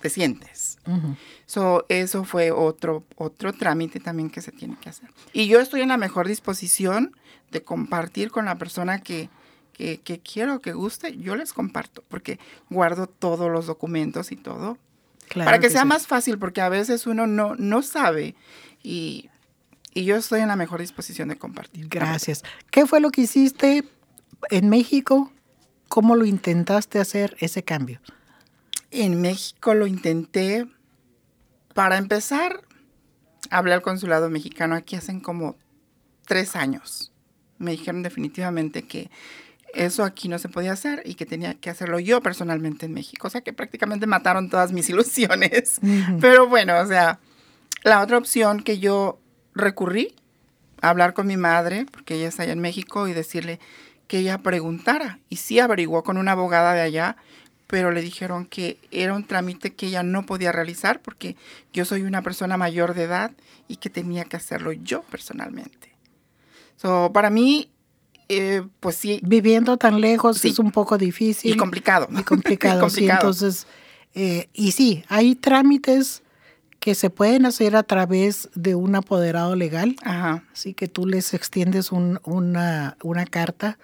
[0.02, 0.78] te sientes.
[1.88, 5.08] eso fue otro, otro trámite también que se tiene que hacer.
[5.32, 7.16] Y yo estoy en la mejor disposición
[7.52, 9.30] de compartir con la persona que,
[9.72, 14.76] que, que quiero, que guste, yo les comparto, porque guardo todos los documentos y todo.
[15.34, 18.34] para que, sea más fácil, porque a veces uno no, no sabe
[18.82, 19.30] y,
[19.94, 21.88] y yo estoy en la mejor disposición de compartir.
[21.88, 22.42] Gracias.
[22.72, 23.84] ¿Qué fue lo que hiciste
[24.50, 25.30] en México
[25.92, 28.00] ¿Cómo lo intentaste hacer ese cambio?
[28.90, 30.66] En México lo intenté.
[31.74, 32.62] Para empezar,
[33.50, 35.54] hablé al consulado mexicano aquí hacen como
[36.24, 37.12] tres años.
[37.58, 39.10] Me dijeron definitivamente que
[39.74, 43.26] eso aquí no se podía hacer y que tenía que hacerlo yo personalmente en México.
[43.26, 45.78] O sea que prácticamente mataron todas mis ilusiones.
[46.22, 47.20] Pero bueno, o sea,
[47.82, 49.20] la otra opción que yo
[49.54, 50.14] recurrí,
[50.80, 53.60] a hablar con mi madre, porque ella está allá en México, y decirle,
[54.12, 55.20] que ella preguntara.
[55.30, 57.16] Y sí averiguó con una abogada de allá,
[57.66, 61.34] pero le dijeron que era un trámite que ella no podía realizar porque
[61.72, 63.32] yo soy una persona mayor de edad
[63.68, 65.94] y que tenía que hacerlo yo personalmente.
[66.76, 67.70] So, para mí,
[68.28, 69.18] eh, pues sí.
[69.22, 71.54] Viviendo tan lejos es un poco difícil.
[71.54, 72.06] Y complicado.
[72.10, 73.08] Y complicado, sí.
[73.08, 73.66] Entonces,
[74.14, 76.22] eh, y sí, hay trámites
[76.80, 79.96] que se pueden hacer a través de un apoderado legal.
[80.02, 80.44] Ajá.
[80.52, 83.78] Así que tú les extiendes una, una carta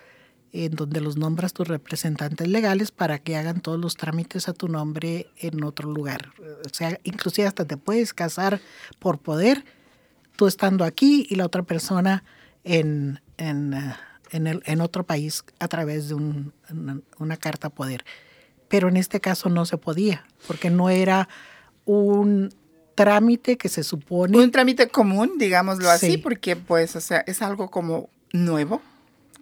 [0.52, 4.68] en donde los nombras tus representantes legales para que hagan todos los trámites a tu
[4.68, 6.32] nombre en otro lugar.
[6.64, 8.60] O sea, inclusive hasta te puedes casar
[8.98, 9.64] por poder,
[10.36, 12.24] tú estando aquí y la otra persona
[12.64, 13.94] en, en, eh,
[14.30, 16.52] el, en otro país a través de un,
[17.18, 18.04] una, carta poder.
[18.68, 21.28] Pero en este caso no se podía, porque no era
[21.84, 22.54] un
[22.94, 24.38] trámite que se supone...
[24.38, 28.82] Un trámite común, digámoslo así, porque pues, o sea, es algo como nuevo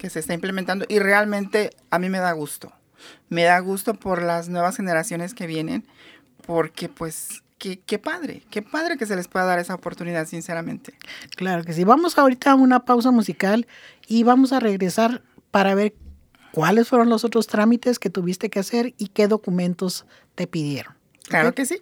[0.06, 2.72] que se está implementando y realmente a mí me da gusto.
[3.28, 5.84] Me da gusto por las nuevas generaciones que vienen,
[6.46, 10.94] porque pues qué, qué padre, qué padre que se les pueda dar esa oportunidad, sinceramente.
[11.34, 11.82] Claro que sí.
[11.82, 13.66] Vamos ahorita a una pausa musical
[14.06, 15.92] y vamos a regresar para ver
[16.52, 20.94] cuáles fueron los otros trámites que tuviste que hacer y qué documentos te pidieron.
[21.24, 21.80] Claro que sí.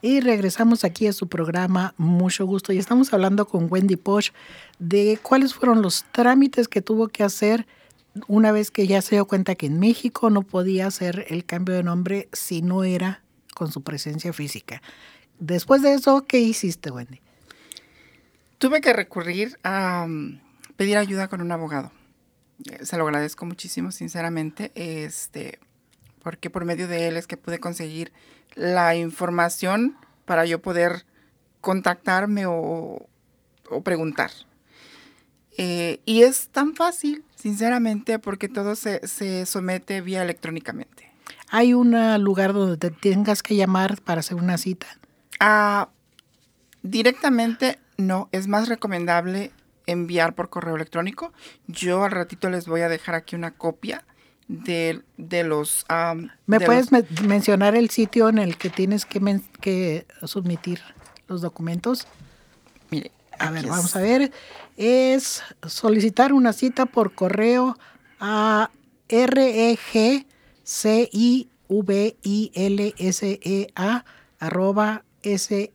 [0.03, 4.31] Y regresamos aquí a su programa Mucho Gusto y estamos hablando con Wendy Posh
[4.81, 7.69] de cuáles fueron los trámites que tuvo que hacer
[8.27, 11.75] una vez que ya se dio cuenta que en México no podía hacer el cambio
[11.75, 13.23] de nombre si no era
[13.55, 14.83] con su presencia física.
[15.39, 17.21] Después de eso, ¿qué hiciste, Wendy?
[18.59, 20.39] Tuve que recurrir a um,
[20.77, 21.93] pedir ayuda con un abogado.
[22.71, 25.59] Eh, se lo agradezco muchísimo, sinceramente, este,
[26.23, 28.13] porque por medio de él es que pude conseguir
[28.55, 29.97] la información
[30.27, 31.07] para yo poder
[31.61, 33.09] contactarme o,
[33.71, 34.31] o preguntar.
[35.57, 41.11] Eh, y es tan fácil, sinceramente, porque todo se, se somete vía electrónicamente.
[41.49, 44.87] ¿Hay un lugar donde te tengas que llamar para hacer una cita?
[45.41, 45.89] Ah,
[46.83, 49.53] directamente no, es más recomendable
[49.87, 51.33] enviar por correo electrónico.
[51.67, 54.05] Yo al ratito les voy a dejar aquí una copia
[54.49, 55.85] de, de los...
[56.47, 60.07] ¿Me de puedes los- me- mencionar el sitio en el que tienes que, men- que
[60.25, 60.81] submitir
[61.29, 62.07] los documentos?
[62.91, 63.71] Mire, A ver, es.
[63.71, 64.33] vamos a ver.
[64.81, 67.77] Es solicitar una cita por correo
[68.19, 68.71] a
[69.11, 70.25] E regcivilsea
[74.39, 75.69] arroba E sre.gov.mx,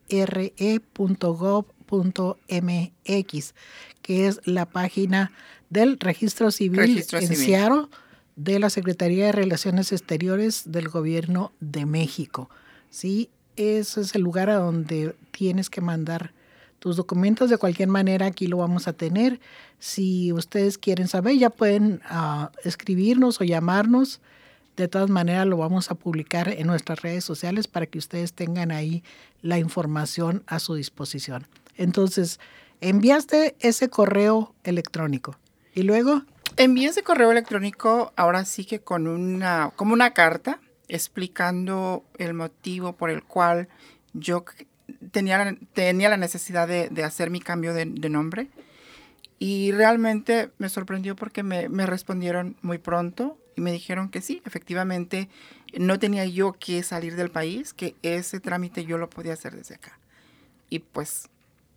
[4.02, 5.30] que es la página
[5.70, 7.44] del Registro Civil Registro en Civil.
[7.46, 7.86] Seattle
[8.34, 12.50] de la Secretaría de Relaciones Exteriores del Gobierno de México.
[12.90, 16.34] Sí, ese es el lugar a donde tienes que mandar
[16.78, 17.50] tus documentos.
[17.50, 19.40] De cualquier manera, aquí lo vamos a tener.
[19.78, 24.20] Si ustedes quieren saber, ya pueden ah, escribirnos o llamarnos.
[24.76, 28.70] De todas maneras, lo vamos a publicar en nuestras redes sociales para que ustedes tengan
[28.70, 29.02] ahí
[29.42, 31.46] la información a su disposición.
[31.76, 32.40] Entonces,
[32.80, 35.36] enviaste ese correo electrónico
[35.74, 36.22] y luego,
[36.58, 40.58] Envié ese correo electrónico ahora sí que con una, como una carta
[40.88, 43.68] explicando el motivo por el cual
[44.14, 44.46] yo
[45.16, 48.48] tenía, la- tenía la necesidad de, de hacer mi cambio de, de nombre.
[49.38, 54.42] Y realmente me sorprendió porque me, me respondieron muy pronto y me dijeron que sí,
[54.44, 55.28] efectivamente
[55.78, 59.76] no tenía yo que salir del país, que ese trámite yo lo podía hacer desde
[59.76, 59.98] acá.
[60.68, 61.28] Y pues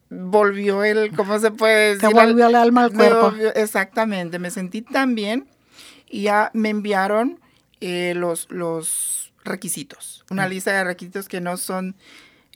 [0.10, 2.20] volvió el, ¿cómo se puede te decir?
[2.20, 3.22] Al- volvió el alma al me cuerpo.
[3.32, 5.48] volvió- exactamente, me sentí tan bien
[6.10, 7.40] y ya me enviaron
[7.82, 10.50] eh, los, los requisitos, una Mm.
[10.50, 11.96] lista de requisitos que no son,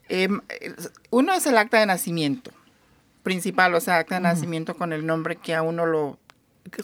[0.10, 0.30] eh,
[1.10, 2.51] uno es el acta de nacimiento
[3.24, 6.20] principal, o sea, acta de nacimiento con el nombre que a uno lo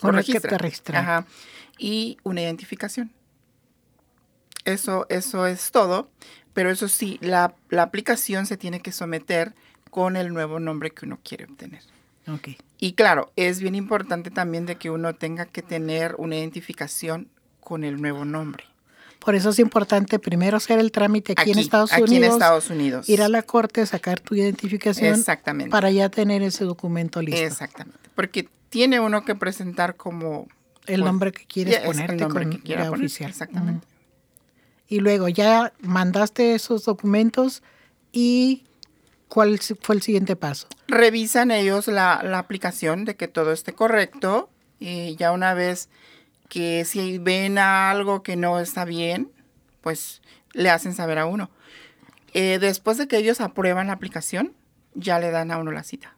[0.01, 1.03] Con lo el que te registran.
[1.03, 1.25] Ajá.
[1.77, 3.11] Y una identificación.
[4.65, 6.09] Eso, eso es todo,
[6.53, 9.53] pero eso sí, la, la aplicación se tiene que someter
[9.89, 11.81] con el nuevo nombre que uno quiere obtener.
[12.27, 12.49] Ok.
[12.77, 17.83] Y claro, es bien importante también de que uno tenga que tener una identificación con
[17.83, 18.65] el nuevo nombre.
[19.19, 22.69] Por eso es importante primero hacer el trámite aquí, en Estados aquí Unidos, en Estados
[22.69, 23.09] Unidos.
[23.09, 25.69] ir a la corte, sacar tu identificación Exactamente.
[25.69, 27.41] para ya tener ese documento listo.
[27.41, 27.99] Exactamente.
[28.15, 30.47] Porque tiene uno que presentar como
[30.85, 33.29] El pues, nombre que quieres ya, es el ponerte nombre con que quiera poner, oficial.
[33.29, 33.85] Exactamente.
[34.87, 37.61] Y luego ya mandaste esos documentos
[38.11, 38.63] y
[39.27, 40.67] ¿cuál fue el siguiente paso?
[40.87, 44.49] revisan ellos la, la aplicación de que todo esté correcto
[44.79, 45.89] y ya una vez
[46.49, 49.31] que si ven algo que no está bien,
[49.81, 50.21] pues
[50.53, 51.49] le hacen saber a uno.
[52.33, 54.53] Eh, después de que ellos aprueban la aplicación,
[54.93, 56.15] ya le dan a uno la cita.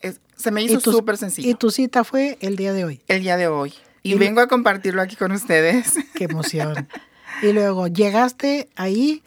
[0.00, 3.02] Es- se me hizo Y súper Y sencillo tu cita fue el día de hoy.
[3.08, 3.74] el día de hoy.
[4.02, 5.94] Y, Y- vengo a compartirlo aquí con ustedes.
[6.14, 6.88] Qué emoción.
[7.42, 9.22] y luego llegaste ahí,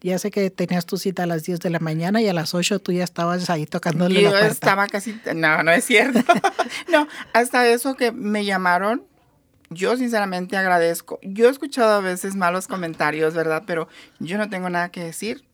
[0.00, 2.54] ya sé que tenías tu cita a las 10 de la mañana y a las
[2.54, 4.48] 8 tú ya estabas ahí tocándole la Yo puerta.
[4.48, 6.20] estaba casi, no, no es cierto.
[6.90, 9.04] no, hasta eso que me llamaron,
[9.74, 11.18] yo sinceramente agradezco.
[11.22, 13.64] Yo he escuchado a veces malos comentarios, ¿verdad?
[13.66, 15.44] Pero yo no tengo nada que decir.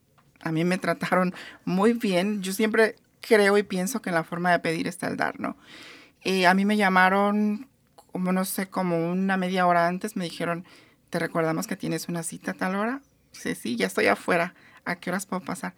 [0.41, 1.33] A mí me trataron
[1.65, 2.41] muy bien.
[2.41, 5.57] Yo siempre creo y pienso que la forma de pedir está el dar, ¿no?
[6.21, 7.67] Eh, a mí me llamaron
[8.11, 10.65] como, no sé, como una media hora antes, me dijeron,
[11.09, 13.01] te recordamos que tienes una cita a tal hora.
[13.33, 14.53] Dice, sí, ya estoy afuera.
[14.85, 15.75] ¿A qué horas puedo pasar?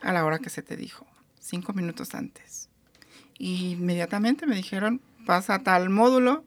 [0.00, 1.06] A la hora que se te dijo,
[1.40, 2.68] cinco minutos antes.
[3.38, 6.44] Y inmediatamente me dijeron, pasa a tal módulo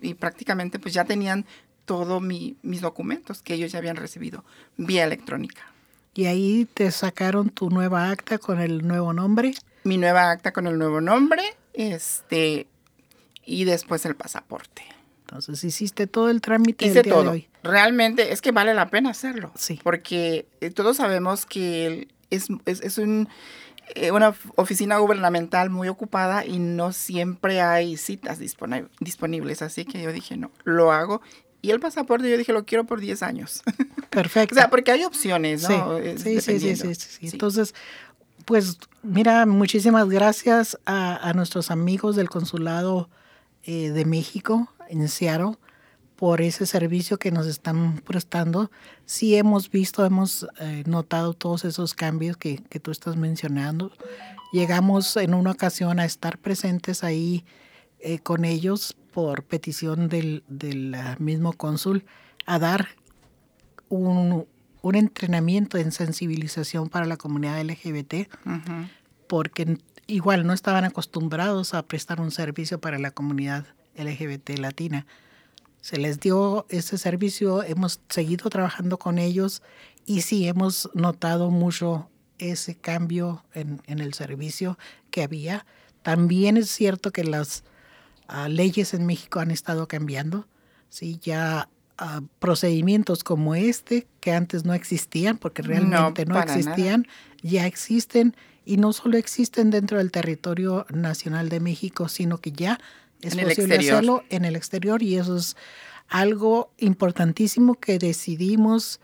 [0.00, 1.46] y prácticamente pues ya tenían
[1.84, 4.44] todos mis documentos que ellos ya habían recibido
[4.76, 5.62] vía electrónica.
[6.14, 9.54] Y ahí te sacaron tu nueva acta con el nuevo nombre.
[9.84, 11.42] Mi nueva acta con el nuevo nombre,
[11.74, 12.66] este,
[13.44, 14.82] y después el pasaporte.
[15.20, 17.30] Entonces hiciste todo el trámite Hice el día de todo.
[17.32, 17.48] hoy.
[17.62, 19.52] Realmente es que vale la pena hacerlo.
[19.56, 19.78] Sí.
[19.82, 23.28] Porque eh, todos sabemos que es, es, es un,
[24.12, 29.62] una f- oficina gubernamental muy ocupada y no siempre hay citas disponi- disponibles.
[29.62, 31.22] Así que yo dije, no, lo hago.
[31.62, 33.62] Y el pasaporte yo dije, lo quiero por 10 años.
[34.10, 34.54] Perfecto.
[34.54, 35.98] o sea, porque hay opciones, ¿no?
[36.16, 37.28] Sí, sí, sí, sí, sí.
[37.32, 37.74] Entonces,
[38.44, 43.08] pues mira, muchísimas gracias a, a nuestros amigos del Consulado
[43.64, 45.56] eh, de México en Seattle
[46.16, 48.70] por ese servicio que nos están prestando.
[49.04, 53.92] Sí hemos visto, hemos eh, notado todos esos cambios que, que tú estás mencionando.
[54.52, 57.44] Llegamos en una ocasión a estar presentes ahí
[58.00, 62.04] eh, con ellos por petición del, del ah, mismo cónsul
[62.46, 62.88] a dar
[63.88, 64.46] un,
[64.82, 68.88] un entrenamiento en sensibilización para la comunidad LGBT Ujú.
[69.26, 75.06] porque igual no estaban acostumbrados a prestar un servicio para la comunidad LGBT latina.
[75.86, 79.62] Se les dio ese servicio, hemos seguido trabajando con ellos
[80.04, 84.78] y sí hemos notado mucho ese cambio en, en el servicio
[85.12, 85.64] que había.
[86.02, 87.62] También es cierto que las
[88.26, 90.48] ah, leyes en México han estado cambiando.
[90.88, 91.68] Sí, ya
[91.98, 96.52] ah, procedimientos como este, que antes no existían, porque No, realmente no, nada.
[96.56, 97.06] existían,
[97.44, 98.34] ya existen
[98.64, 102.80] y no solo existen dentro del territorio nacional de México, sino que ya
[103.22, 103.94] es En el posible exterior.
[103.94, 105.56] hacerlo en el exterior y eso es
[106.08, 109.00] algo importantísimo que decidimos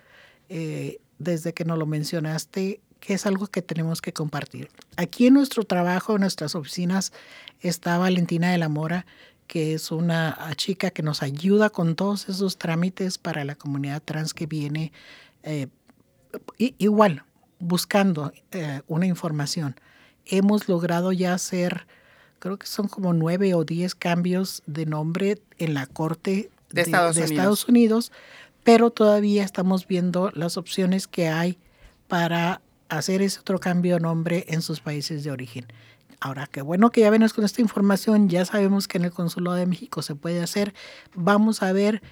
[0.48, 4.70] eh, desde que nos lo mencionaste, que es algo que tenemos que compartir.
[4.96, 7.12] Aquí en nuestro trabajo, en nuestras oficinas,
[7.60, 9.06] está Valentina de la Mora,
[9.46, 14.34] que es una chica que nos ayuda con todos esos trámites para la comunidad trans
[14.34, 14.92] que viene
[15.42, 15.66] eh,
[16.56, 17.24] igual
[17.58, 19.76] buscando eh, una información.
[20.24, 21.86] Hemos logrado ya hacer,
[22.42, 27.16] creo que son como nueve o diez cambios de nombre en la Corte De Estados
[27.16, 27.30] Unidos.
[27.30, 28.12] Estados Unidos,
[28.64, 31.56] pero todavía estamos viendo las opciones que hay
[32.08, 35.66] para hacer ese otro cambio de nombre en sus países de origen.
[36.18, 39.56] Ahora, qué bueno que ya venimos con esta información, ya sabemos que en el Consulado
[39.56, 40.74] de México se puede hacer.
[41.14, 42.02] Vamos a ver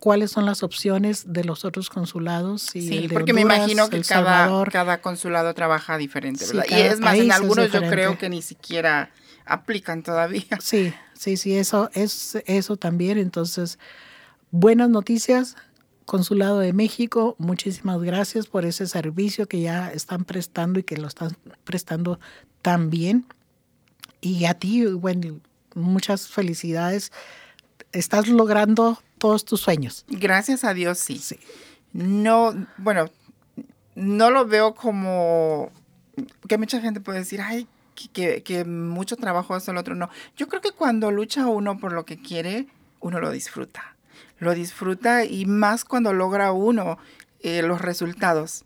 [0.00, 2.62] cuáles son las opciones de los otros consulados.
[2.62, 6.76] si Sí, el de porque me imagino que cada, cada consulado trabaja diferente, Sí, ¿verdad?
[6.76, 9.12] y es más, en algunos yo creo que ni siquiera
[9.48, 10.44] aplican todavía.
[10.60, 13.18] Sí, sí, sí, eso es eso también.
[13.18, 13.78] Entonces,
[14.50, 15.56] buenas noticias,
[16.04, 21.06] Consulado de México, muchísimas gracias por ese servicio que ya están prestando y que lo
[21.06, 22.18] están prestando
[22.62, 23.26] tan bien.
[24.22, 25.38] Y a ti, Wendy,
[25.74, 27.12] muchas felicidades.
[27.92, 30.06] Estás logrando todos tus sueños.
[30.08, 31.18] Gracias a Dios, sí.
[31.18, 31.38] Sí.
[31.92, 33.10] No, bueno,
[33.94, 35.70] no lo veo como
[36.48, 37.66] que mucha gente puede decir, ay,
[38.06, 39.96] que, que- mucho trabajo eso, lo otro.
[39.96, 42.68] No, yo creo que cuando lucha uno por lo que quiere,
[43.00, 43.96] uno lo disfruta.
[44.38, 46.98] Lo disfruta y más cuando logra uno
[47.40, 48.64] eh, los resultados.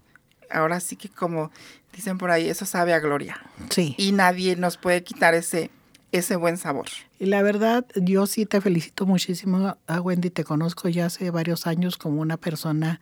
[0.51, 1.51] Ahora sí que como
[1.95, 3.41] dicen por ahí, eso sabe a gloria.
[3.71, 3.95] Sí.
[3.97, 5.71] Y nadie nos puede quitar ese,
[6.13, 6.87] ese buen sabor.
[7.19, 10.29] Y la verdad, yo sí te felicito muchísimo a Wendy.
[10.29, 13.01] Te conozco ya hace varios años como una persona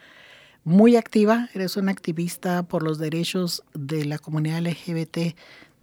[0.62, 1.48] muy activa.
[1.54, 5.34] Eres una activista por los derechos de la comunidad LGBT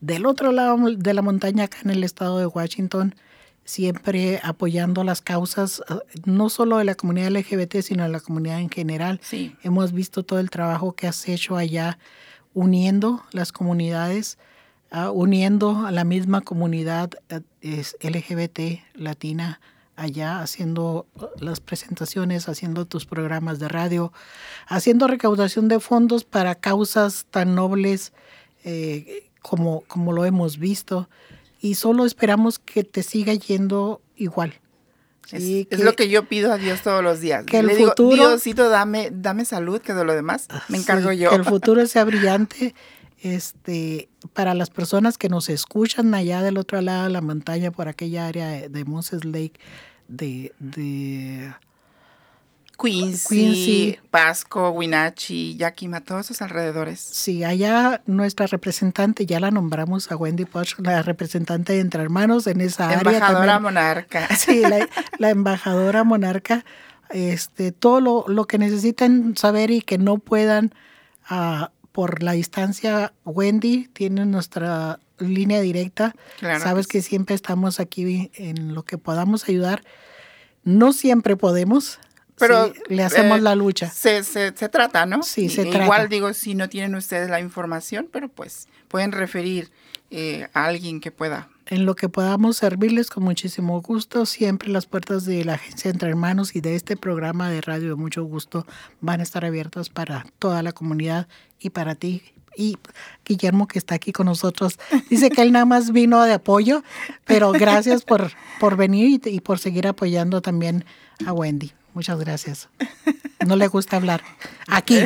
[0.02, 3.16] del otro lado de la montaña, acá en el estado de Washington,
[3.64, 5.96] siempre apoyando las causas, eh,
[6.26, 9.20] no solo de la comunidad LGBT, sino de la comunidad en general.
[9.24, 9.56] Sí.
[9.64, 11.98] Hemos visto todo el trabajo que has hecho allá
[12.54, 14.38] uniendo las comunidades,
[14.90, 19.60] ah, uniendo a la misma comunidad eh, es LGBT latina
[19.98, 24.14] allá, haciendo eh, las presentaciones, haciendo tus programas de radio,
[24.68, 28.14] haciendo recaudación de fondos para causas tan nobles
[28.64, 31.10] eh, como, como lo hemos visto.
[31.60, 34.54] Y solo esperamos que te siga yendo igual.
[35.32, 37.46] Es, Sí, es lo que yo pido a Dios todos los días.
[37.46, 41.12] que el Le digo, futuro- Diosito, dame, dame salud, que de lo demás me encargo
[41.12, 41.30] Sí, yo.
[41.32, 42.74] Que el futuro sea brillante.
[43.22, 47.88] Este, para las personas que nos escuchan allá del otro lado de la montaña, por
[47.88, 49.54] aquella área de, de Moses Lake,
[50.08, 51.52] de, de
[52.80, 54.00] Quincy, Quincy.
[54.12, 57.00] Pasco, Wenatchee, Yakima, todos esos alrededores.
[57.00, 62.46] Sí, allá nuestra representante, ya la nombramos a Wendy Poch, la representante de Entre Hermanos
[62.48, 63.12] en esa área.
[63.12, 64.28] Embajadora monarca.
[64.38, 66.64] Sí, la, la embajadora monarca,
[67.10, 70.74] este, todo lo, lo que necesiten saber y que no puedan
[71.28, 76.14] ah, por la distancia, Wendy tiene nuestra línea directa.
[76.38, 79.84] Claro Sabes que que siempre estamos aquí en lo que podamos ayudar.
[80.64, 82.00] No siempre podemos,
[82.38, 83.90] Pero sí, le hacemos eh, la lucha.
[83.90, 85.24] Se, se, se trata, ¿no?
[85.24, 86.08] Sí, se Igual trata.
[86.08, 89.72] digo, si no tienen ustedes la información, pero pues pueden referir
[90.12, 94.26] eh, a alguien que pueda en lo que podamos servirles con muchísimo gusto.
[94.26, 97.96] Siempre las puertas de la agencia Entre Hermanos y de este programa de radio de
[97.96, 98.66] mucho gusto
[99.02, 101.28] van a estar abiertas para toda la comunidad
[101.60, 102.24] y para ti.
[102.56, 102.78] Y
[103.26, 104.80] Guillermo, que está aquí con nosotros,
[105.10, 106.84] dice que él nada más vino de apoyo,
[107.26, 110.86] pero gracias por, por venir y, y por seguir apoyando también
[111.26, 111.74] a Wendy.
[111.98, 112.70] Muchas gracias.
[113.48, 114.22] No le gusta hablar
[114.68, 115.00] aquí,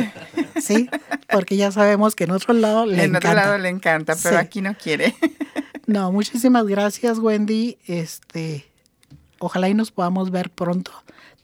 [0.60, 0.90] ¿sí?
[1.30, 3.28] Porque ya sabemos que en otro lado le en encanta.
[3.30, 4.44] otro lado le encanta, pero Sí.
[4.44, 5.16] aquí no quiere.
[5.86, 7.78] No, muchísimas gracias, Wendy.
[7.86, 8.70] Este,
[9.38, 10.92] ojalá y nos podamos ver pronto.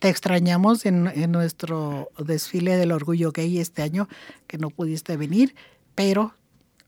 [0.00, 4.06] Te extrañamos en, en nuestro desfile del orgullo gay este año,
[4.46, 5.54] que no pudiste venir,
[5.94, 6.34] pero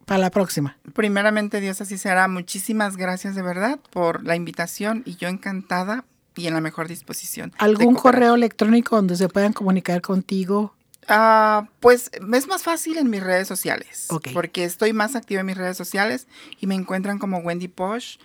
[0.05, 0.77] para la próxima.
[0.93, 2.29] Primeramente, Dios así será.
[2.29, 6.05] Muchísimas gracias de verdad por la invitación y yo encantada
[6.41, 7.53] y en la mejor disposición.
[7.59, 10.75] ¿Algún correo electrónico donde se puedan comunicar contigo?
[11.09, 14.07] Ah, pues es más fácil en mis redes sociales.
[14.33, 16.27] Porque estoy más activa en mis redes sociales
[16.61, 18.19] y me encuentran como Wendy Posh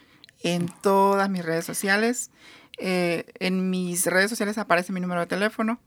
[0.43, 2.31] en todas mis redes sociales.
[2.77, 5.79] Eh, en mis redes sociales aparece mi número de teléfono.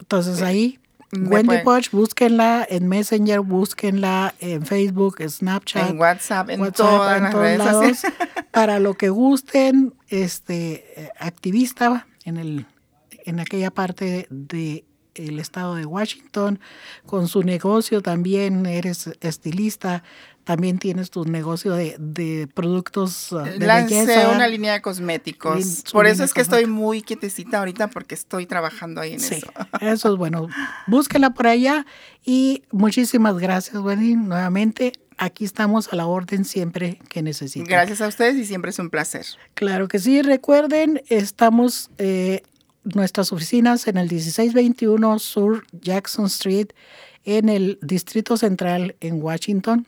[0.00, 5.90] Entonces ahí, me Wendy Poch, búsquenla en Messenger, búsquenla en Facebook, Snapchat.
[5.90, 7.98] En WhatsApp, en WhatsApp, todas en las todos redes lados,
[8.52, 12.66] para lo que gusten, este eh, activista en el
[13.26, 14.84] en aquella parte de
[15.14, 16.60] el estado de Washington,
[17.06, 20.02] con su negocio también eres estilista,
[20.44, 24.30] también tienes tu negocio de, de productos uh, de Lancé belleza.
[24.30, 25.84] una línea de cosméticos.
[25.92, 29.52] Por eso es que estoy muy quietecita ahorita porque estoy trabajando ahí en Sí, eso.
[29.80, 30.48] eso es bueno.
[30.86, 31.86] Búsquela por allá
[32.24, 34.16] y muchísimas gracias, Wendy.
[34.16, 37.68] Nuevamente, aquí estamos a la orden siempre que necesiten.
[37.68, 39.26] Gracias a ustedes y siempre es un placer.
[39.54, 40.22] Claro que sí.
[40.22, 42.42] Recuerden, estamos eh,
[42.84, 46.68] nuestras oficinas en el 1621 Sur Jackson Street,
[47.24, 49.86] en el Distrito Central en Washington.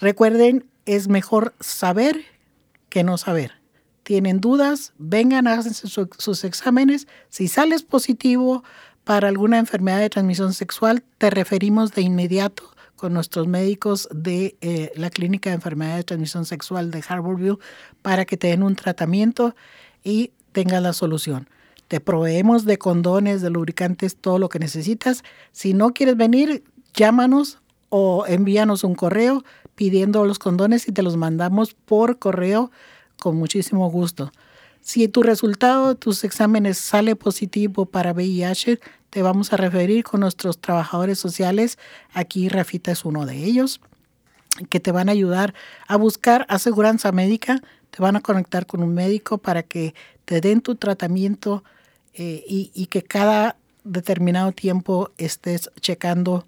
[0.00, 2.24] Recuerden, es mejor saber
[2.88, 3.59] que no saber.
[4.10, 7.06] Tienen dudas, vengan, háganse su- sus exámenes.
[7.28, 8.64] Si sales positivo
[9.04, 12.64] para alguna enfermedad de transmisión sexual, te referimos de inmediato
[12.96, 17.60] con nuestros médicos de eh, la Clínica de Enfermedades de Transmisión Sexual de Harborview
[18.02, 19.54] para que te den un tratamiento
[20.02, 21.48] y tengas la solución.
[21.86, 25.22] Te proveemos de condones, de lubricantes, todo lo que necesitas.
[25.52, 29.44] Si no quieres venir, llámanos o envíanos un correo
[29.76, 32.72] pidiendo los condones y te los mandamos por correo
[33.20, 34.32] con muchísimo gusto.
[34.80, 40.20] Si tu resultado de tus exámenes sale positivo para VIH, te vamos a referir con
[40.20, 41.78] nuestros trabajadores sociales.
[42.12, 43.80] Aquí Rafita es uno de ellos,
[44.68, 45.54] que te van a ayudar
[45.86, 47.60] a buscar aseguranza médica.
[47.90, 49.94] Te van a conectar con un médico para que
[50.24, 51.62] te den tu tratamiento
[52.14, 56.46] eh, y, que cada determinado tiempo estés checando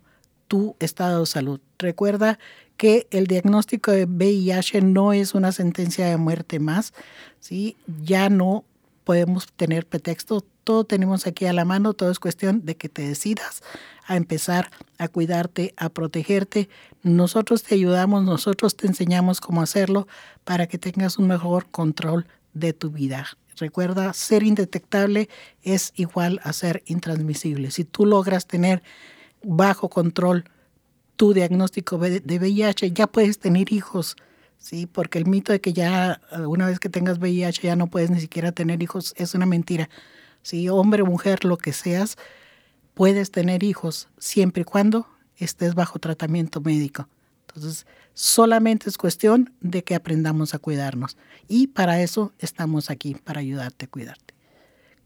[0.48, 1.60] tu estado de salud.
[1.78, 2.38] Recuerda
[2.82, 6.92] que el diagnóstico de VIH no es una sentencia de muerte más,
[7.38, 7.76] ¿sí?
[8.02, 8.64] Ya no
[9.04, 13.06] podemos tener pretexto, todo tenemos aquí a la mano, todo es cuestión de que te
[13.06, 13.62] decidas
[14.08, 16.68] a empezar a cuidarte, a protegerte.
[17.04, 20.08] Nosotros te ayudamos, nosotros te enseñamos cómo hacerlo
[20.42, 23.28] para que tengas un mejor control de tu vida.
[23.58, 25.28] Recuerda, ser indetectable
[25.62, 27.70] es igual a ser intransmisible.
[27.70, 28.82] Si tú logras tener
[29.44, 30.46] bajo control
[31.16, 34.16] tu diagnóstico de VIH, ya puedes tener hijos,
[34.58, 34.86] ¿sí?
[34.86, 38.10] Porque el mito de que ya eh, una vez que tengas VIH ya no puedes
[38.10, 39.88] ni siquiera tener hijos es una mentira.
[40.42, 40.68] ¿sí?
[40.68, 42.16] Hombre mujer, lo que seas,
[42.94, 45.06] puedes tener hijos siempre y cuando
[45.36, 47.08] estés bajo tratamiento médico.
[47.48, 51.16] Entonces, solamente es cuestión de que aprendamos a cuidarnos.
[51.48, 54.34] Y para eso estamos aquí, para ayudarte a cuidarte.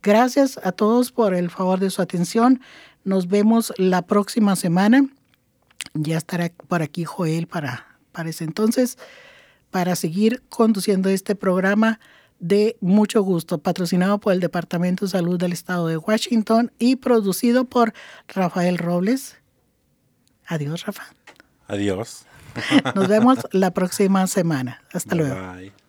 [0.03, 2.61] Gracias a todos por el favor de su atención.
[3.05, 5.09] Nos vemos la próxima semana.
[5.95, 8.99] Ya estará por aquí Joel para, para ese entonces,
[9.70, 12.01] para seguir conduciendo este programa
[12.39, 17.64] de mucho gusto, patrocinado por el Departamento de Salud del Estado de Washington y producido
[17.64, 17.95] por
[18.28, 19.37] Rafael Robles.
[20.47, 21.05] Adiós, Rafa.
[21.66, 22.26] Adiós.
[22.95, 24.82] Nos vemos la próxima semana.
[24.93, 25.34] Hasta luego.
[25.34, 25.86] Bye.